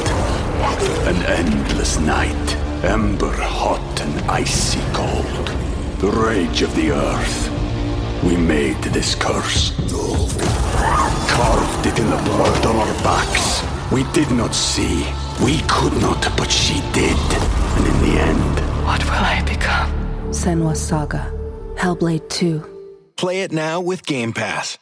[1.09, 5.47] An endless night, ember hot and icy cold.
[6.01, 8.23] The rage of the earth.
[8.23, 9.73] We made this curse.
[11.29, 13.63] Carved it in the blood on our backs.
[13.91, 15.07] We did not see
[15.43, 17.17] We could not, but she did.
[17.77, 20.06] And in the end, What will I become?
[20.31, 21.33] Senua's Saga.
[21.77, 23.13] Hellblade 2.
[23.17, 24.77] Play it now with Game Pass.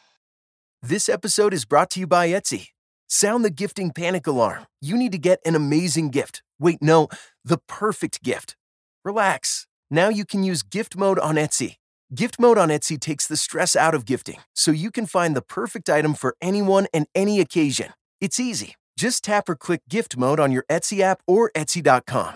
[0.81, 2.69] This episode is brought to you by Etsy.
[3.07, 4.65] Sound the gifting panic alarm.
[4.81, 6.41] You need to get an amazing gift.
[6.59, 7.07] Wait, no,
[7.43, 8.55] the perfect gift.
[9.03, 9.67] Relax.
[9.89, 11.75] Now you can use gift mode on Etsy.
[12.13, 15.41] Gift mode on Etsy takes the stress out of gifting, so you can find the
[15.41, 17.93] perfect item for anyone and any occasion.
[18.19, 18.75] It's easy.
[18.97, 22.35] Just tap or click gift mode on your Etsy app or Etsy.com.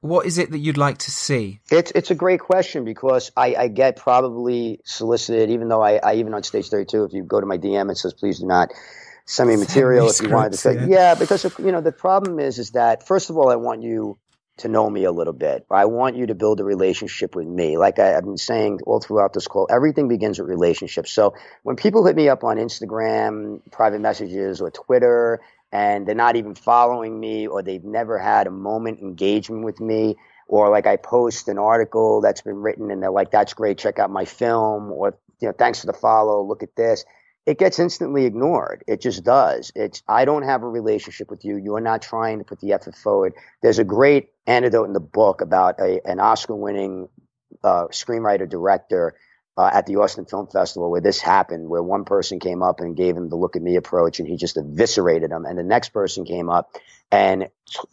[0.00, 1.60] what is it that you'd like to see?
[1.70, 6.14] It's it's a great question because I, I get probably solicited, even though I, I
[6.14, 8.46] even on stage thirty two, if you go to my DM, it says please do
[8.46, 8.72] not
[9.26, 10.86] send me material if you wanted to say yeah.
[10.86, 11.14] yeah.
[11.14, 14.18] because you know the problem is is that first of all I want you
[14.58, 15.66] to know me a little bit.
[15.70, 17.76] I want you to build a relationship with me.
[17.78, 21.12] Like I, I've been saying all throughout this call, everything begins with relationships.
[21.12, 25.40] So when people hit me up on Instagram, private messages, or Twitter,
[25.72, 30.16] and they're not even following me, or they've never had a moment engagement with me,
[30.46, 33.98] or like I post an article that's been written and they're like, "That's great, check
[33.98, 37.04] out my film," or you know, "Thanks for the follow, look at this."
[37.48, 38.84] It gets instantly ignored.
[38.86, 39.72] It just does.
[39.74, 41.56] It's I don't have a relationship with you.
[41.56, 43.32] You are not trying to put the effort forward.
[43.62, 47.08] There's a great anecdote in the book about a, an Oscar-winning
[47.64, 49.14] uh, screenwriter director
[49.56, 52.94] uh, at the Austin Film Festival where this happened, where one person came up and
[52.94, 55.46] gave him the look at me approach, and he just eviscerated him.
[55.46, 56.76] And the next person came up
[57.10, 57.48] and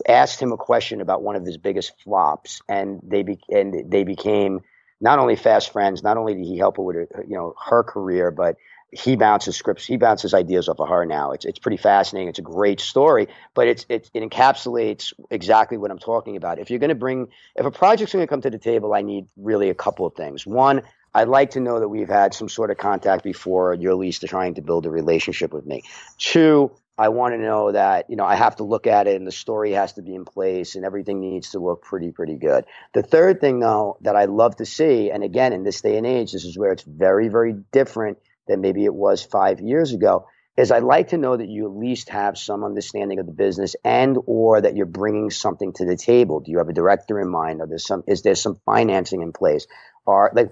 [0.05, 4.03] asked him a question about one of his biggest flops, and they be- and they
[4.03, 4.59] became
[4.99, 6.03] not only fast friends.
[6.03, 8.57] Not only did he help her with her, you know her career, but
[8.95, 11.31] he bounces scripts, he bounces ideas off of her now.
[11.31, 12.29] It's it's pretty fascinating.
[12.29, 16.59] It's a great story, but it's it, it encapsulates exactly what I'm talking about.
[16.59, 19.01] If you're going to bring, if a project's going to come to the table, I
[19.01, 20.45] need really a couple of things.
[20.47, 20.81] One,
[21.13, 23.73] I'd like to know that we've had some sort of contact before.
[23.73, 25.83] You're at least trying to build a relationship with me.
[26.17, 29.27] Two, I want to know that you know I have to look at it and
[29.27, 32.65] the story has to be in place and everything needs to look pretty pretty good.
[32.93, 36.07] The third thing though that I love to see, and again in this day and
[36.07, 40.27] age, this is where it's very very different than maybe it was five years ago
[40.57, 43.75] is I'd like to know that you at least have some understanding of the business
[43.83, 46.39] and or that you're bringing something to the table.
[46.39, 47.59] Do you have a director in mind?
[47.59, 49.67] Or there's some, is there some financing in place?
[50.05, 50.51] Or like,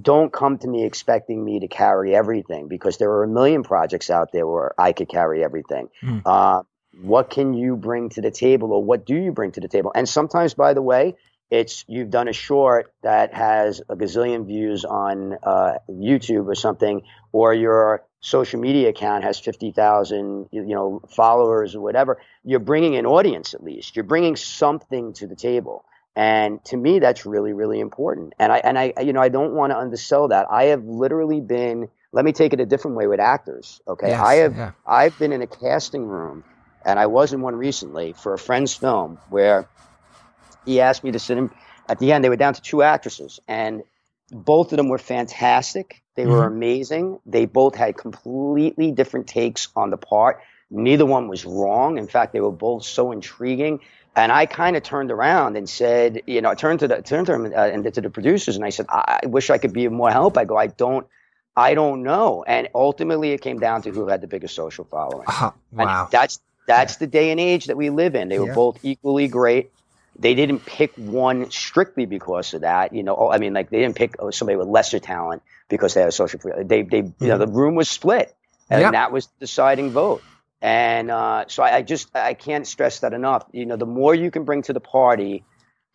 [0.00, 4.08] don't come to me expecting me to carry everything because there are a million projects
[4.08, 5.88] out there where I could carry everything.
[6.02, 6.22] Mm.
[6.24, 6.62] Uh,
[7.02, 9.90] what can you bring to the table or what do you bring to the table?
[9.94, 11.16] And sometimes, by the way,
[11.50, 17.02] it's you've done a short that has a gazillion views on uh, YouTube or something,
[17.32, 22.20] or your social media account has 50,000 you know followers or whatever.
[22.42, 23.96] You're bringing an audience at least.
[23.96, 25.84] You're bringing something to the table.
[26.16, 28.34] And to me, that's really, really important.
[28.38, 30.46] And I, and I, you know, I don't want to undersell that.
[30.48, 33.80] I have literally been, let me take it a different way with actors.
[33.88, 34.10] Okay.
[34.10, 34.70] Yes, I have, yeah.
[34.86, 36.44] I've been in a casting room
[36.84, 39.68] and I was in one recently for a friend's film where
[40.64, 41.50] he asked me to sit him.
[41.88, 42.24] at the end.
[42.24, 43.82] They were down to two actresses and
[44.30, 46.02] both of them were fantastic.
[46.14, 47.18] They were amazing.
[47.26, 50.40] They both had completely different takes on the part.
[50.70, 51.98] Neither one was wrong.
[51.98, 53.80] In fact, they were both so intriguing.
[54.16, 57.26] And I kind of turned around and said, you know, I turned to the turned
[57.26, 59.72] to them uh, and to the producers, and I said, I, I wish I could
[59.72, 60.38] be of more help.
[60.38, 61.06] I go, I don't,
[61.56, 62.44] I don't know.
[62.46, 65.26] And ultimately, it came down to who had the biggest social following.
[65.72, 66.08] And wow.
[66.10, 68.28] that's that's the day and age that we live in.
[68.28, 69.72] They were both equally great.
[70.18, 72.92] They didn't pick one strictly because of that.
[72.94, 75.94] You know, oh, I mean, like they didn't pick oh, somebody with lesser talent because
[75.94, 76.40] they had a social.
[76.64, 78.34] They they you know the room was split,
[78.70, 78.92] and Yep.
[78.92, 80.22] that was the deciding vote.
[80.62, 83.44] And uh, so I, I just I can't stress that enough.
[83.52, 85.44] You know, the more you can bring to the party,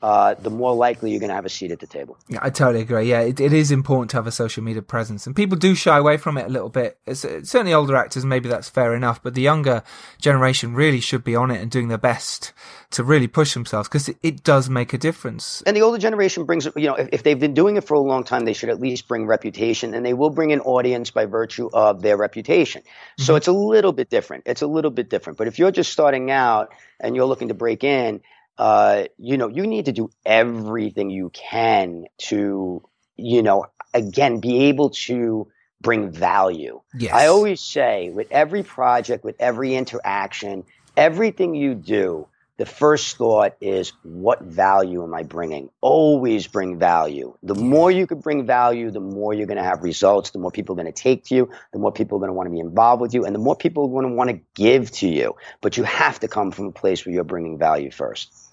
[0.01, 2.17] uh, the more likely you're going to have a seat at the table.
[2.29, 3.09] Yeah, I totally agree.
[3.09, 5.97] Yeah, it, it is important to have a social media presence, and people do shy
[5.97, 6.97] away from it a little bit.
[7.05, 9.83] It's, it's certainly older actors, maybe that's fair enough, but the younger
[10.21, 12.53] generation really should be on it and doing their best
[12.91, 15.61] to really push themselves because it, it does make a difference.
[15.65, 17.99] And the older generation brings, you know, if, if they've been doing it for a
[17.99, 21.25] long time, they should at least bring reputation, and they will bring an audience by
[21.25, 22.81] virtue of their reputation.
[23.17, 24.43] So it's a little bit different.
[24.45, 25.37] It's a little bit different.
[25.37, 28.21] But if you're just starting out and you're looking to break in,
[28.60, 32.84] uh, you know, you need to do everything you can to,
[33.16, 35.47] you know, again, be able to
[35.80, 36.82] bring value.
[36.93, 37.14] Yes.
[37.14, 40.66] I always say with every project, with every interaction,
[40.97, 45.70] everything you do, the first thought is what value am I bringing?
[45.80, 47.38] Always bring value.
[47.41, 50.51] The more you can bring value, the more you're going to have results, the more
[50.51, 52.51] people are going to take to you, the more people are going to want to
[52.51, 55.07] be involved with you, and the more people are going to want to give to
[55.07, 55.38] you.
[55.62, 58.48] But you have to come from a place where you're bringing value first.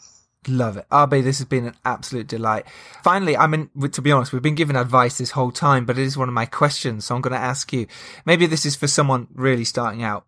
[0.48, 0.88] Love it.
[0.90, 2.66] RB, this has been an absolute delight.
[3.02, 6.04] Finally, I mean, to be honest, we've been given advice this whole time, but it
[6.04, 7.04] is one of my questions.
[7.04, 7.86] So I'm going to ask you,
[8.24, 10.26] maybe this is for someone really starting out.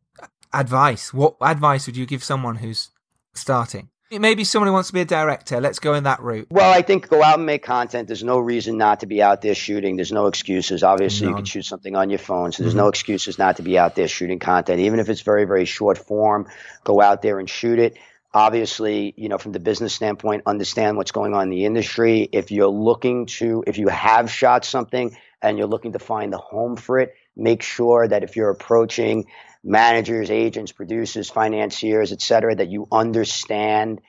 [0.52, 1.12] Advice.
[1.12, 2.90] What advice would you give someone who's
[3.34, 3.90] starting?
[4.10, 5.60] Maybe somebody wants to be a director.
[5.60, 6.48] Let's go in that route.
[6.50, 8.08] Well, I think go out and make content.
[8.08, 9.96] There's no reason not to be out there shooting.
[9.96, 10.82] There's no excuses.
[10.82, 11.32] Obviously, None.
[11.32, 12.84] you can shoot something on your phone, so there's mm-hmm.
[12.84, 14.80] no excuses not to be out there shooting content.
[14.80, 16.48] Even if it's very, very short form,
[16.84, 17.98] go out there and shoot it.
[18.34, 22.28] Obviously, you know, from the business standpoint, understand what's going on in the industry.
[22.30, 26.38] If you're looking to, if you have shot something and you're looking to find the
[26.38, 29.26] home for it, make sure that if you're approaching
[29.64, 34.00] managers, agents, producers, financiers, et cetera, that you understand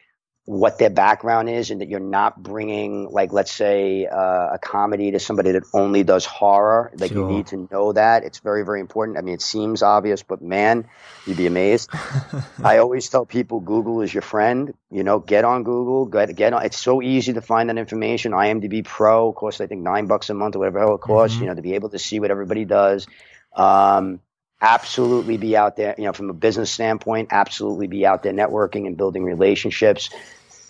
[0.50, 5.12] what their background is and that you're not bringing like let's say uh, a comedy
[5.12, 7.30] to somebody that only does horror like sure.
[7.30, 8.24] you need to know that.
[8.24, 9.20] It's very very important.
[9.20, 10.88] I mean it seems obvious but man
[11.28, 11.92] you'd be amazed.
[12.64, 16.52] I always tell people google is your friend you know get on google get, get
[16.52, 18.32] on it's so easy to find that information.
[18.32, 21.44] Imdb pro costs i think nine bucks a month or whatever it costs mm-hmm.
[21.44, 23.06] you know to be able to see what everybody does.
[23.54, 24.20] Um,
[24.62, 28.88] absolutely be out there, you know, from a business standpoint, absolutely be out there networking
[28.88, 30.10] and building relationships,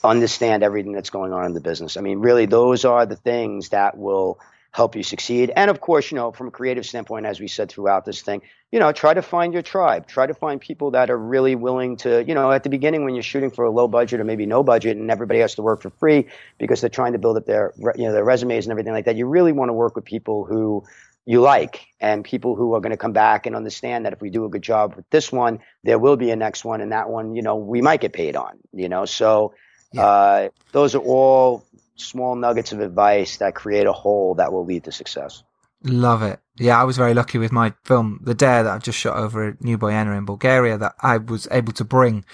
[0.03, 1.97] understand everything that's going on in the business.
[1.97, 4.39] I mean, really, those are the things that will
[4.71, 5.51] help you succeed.
[5.55, 8.41] And of course, you know, from a creative standpoint, as we said throughout this thing,
[8.71, 10.07] you know, try to find your tribe.
[10.07, 13.15] Try to find people that are really willing to, you know, at the beginning when
[13.15, 15.81] you're shooting for a low budget or maybe no budget and everybody has to work
[15.81, 16.27] for free
[16.59, 19.15] because they're trying to build up their, you know, their resumes and everything like that.
[19.15, 20.83] You really want to work with people who
[21.25, 24.29] you like and people who are going to come back and understand that if we
[24.29, 27.09] do a good job with this one, there will be a next one and that
[27.09, 29.05] one, you know, we might get paid on, you know.
[29.05, 29.53] So
[29.91, 30.05] yeah.
[30.05, 31.65] uh, those are all
[31.95, 35.43] small nuggets of advice that create a whole that will lead to success.
[35.83, 36.39] Love it.
[36.57, 39.47] Yeah, I was very lucky with my film, The Dare, that I've just shot over
[39.47, 42.25] at Nu Boyana in Bulgaria, that I was able to bring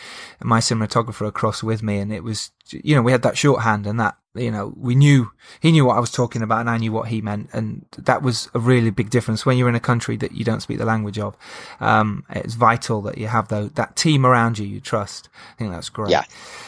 [0.41, 1.99] my cinematographer across with me.
[1.99, 5.31] And it was, you know, we had that shorthand and that, you know, we knew,
[5.59, 7.51] he knew what I was talking about and I knew what he meant.
[7.53, 10.61] And that was a really big difference when you're in a country that you don't
[10.61, 11.37] speak the language of.
[11.79, 15.29] Um, it's vital that you have though, that team around you you trust.
[15.53, 16.09] I think that's great.
[16.09, 16.23] Yeah.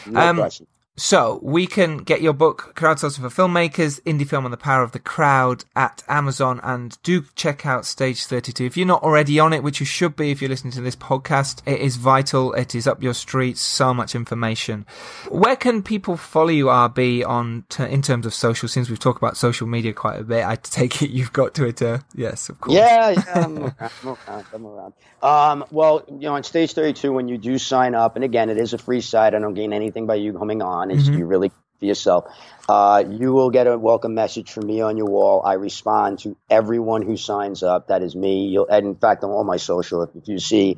[0.06, 0.68] No um, question.
[0.98, 4.90] So we can get your book, Crowdsourcing for Filmmakers, Indie Film and the Power of
[4.90, 8.64] the Crowd at Amazon and do check out Stage 32.
[8.64, 10.96] If you're not already on it, which you should be if you're listening to this
[10.96, 12.52] podcast, it is vital.
[12.54, 13.58] It is up your street.
[13.58, 14.86] So much information.
[15.28, 18.68] Where can people follow you, RB, on t- in terms of social?
[18.68, 22.02] Since we've talked about social media quite a bit, I take it you've got Twitter.
[22.16, 22.74] Yes, of course.
[22.74, 24.46] Yeah, yeah, I'm around.
[24.52, 24.94] I'm around.
[25.22, 28.58] Um, well, you know, on Stage 32, when you do sign up, and again, it
[28.58, 29.34] is a free site.
[29.34, 31.18] I don't gain anything by you coming on on is mm-hmm.
[31.18, 32.24] you really for yourself.
[32.68, 35.42] Uh, you will get a welcome message from me on your wall.
[35.44, 37.88] I respond to everyone who signs up.
[37.88, 38.48] That is me.
[38.48, 40.76] You'll, and in fact, on all my social, if, if you see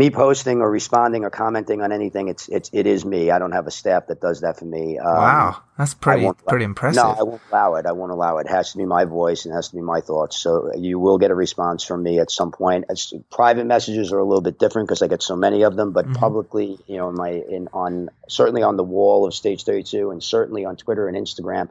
[0.00, 3.30] me posting or responding or commenting on anything, it's it's it is me.
[3.30, 4.98] I don't have a staff that does that for me.
[4.98, 7.02] Um, wow, that's pretty pretty impressive.
[7.02, 7.84] No, I won't allow it.
[7.84, 8.46] I won't allow it.
[8.46, 10.38] It has to be my voice and it has to be my thoughts.
[10.38, 12.86] So you will get a response from me at some point.
[12.88, 15.92] It's, private messages are a little bit different because I get so many of them.
[15.92, 16.14] But mm-hmm.
[16.14, 20.12] publicly, you know, in my in on certainly on the wall of Stage Thirty Two,
[20.12, 21.68] and certainly on Twitter and Instagram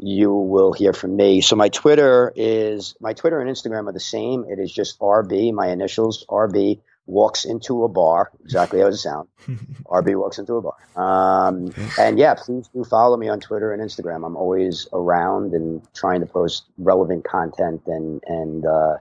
[0.00, 1.40] you will hear from me.
[1.40, 4.44] So my Twitter is my Twitter and Instagram are the same.
[4.48, 6.78] It is just RB, my initials RB
[7.08, 9.28] walks into a bar, exactly as it sounds.
[9.86, 10.76] RB walks into a bar.
[10.94, 14.24] Um, and yeah, please do follow me on Twitter and Instagram.
[14.26, 18.98] I'm always around and trying to post relevant content and, and, uh,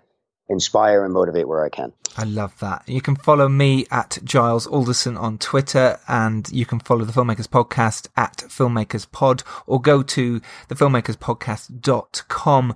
[0.50, 1.92] inspire and motivate where I can.
[2.16, 2.84] I love that.
[2.88, 7.50] You can follow me at Giles Alderson on Twitter and you can follow the Filmmakers
[7.50, 10.40] Podcast at Filmmakers Pod or go to
[10.70, 12.76] thefilmmakerspodcast.com.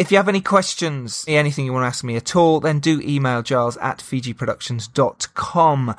[0.00, 3.02] If you have any questions, anything you want to ask me at all, then do
[3.02, 5.94] email giles at fijiproductions.com.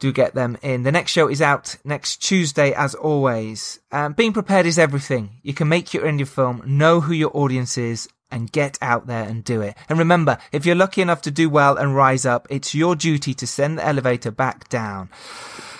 [0.00, 0.82] Do get them in.
[0.82, 3.78] The next show is out next Tuesday, as always.
[3.92, 5.36] Um, being prepared is everything.
[5.44, 9.22] You can make your indie film, know who your audience is, and get out there
[9.22, 9.76] and do it.
[9.88, 13.34] And remember, if you're lucky enough to do well and rise up, it's your duty
[13.34, 15.10] to send the elevator back down.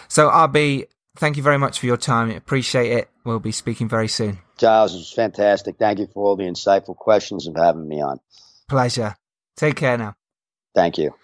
[0.06, 2.30] So, RB, thank you very much for your time.
[2.30, 3.10] Appreciate it.
[3.24, 4.43] We'll be speaking very soon.
[4.56, 5.76] Giles, it was fantastic.
[5.78, 8.20] Thank you for all the insightful questions and having me on.
[8.68, 9.16] Pleasure.
[9.56, 10.14] Take care now.
[10.74, 11.14] Thank you.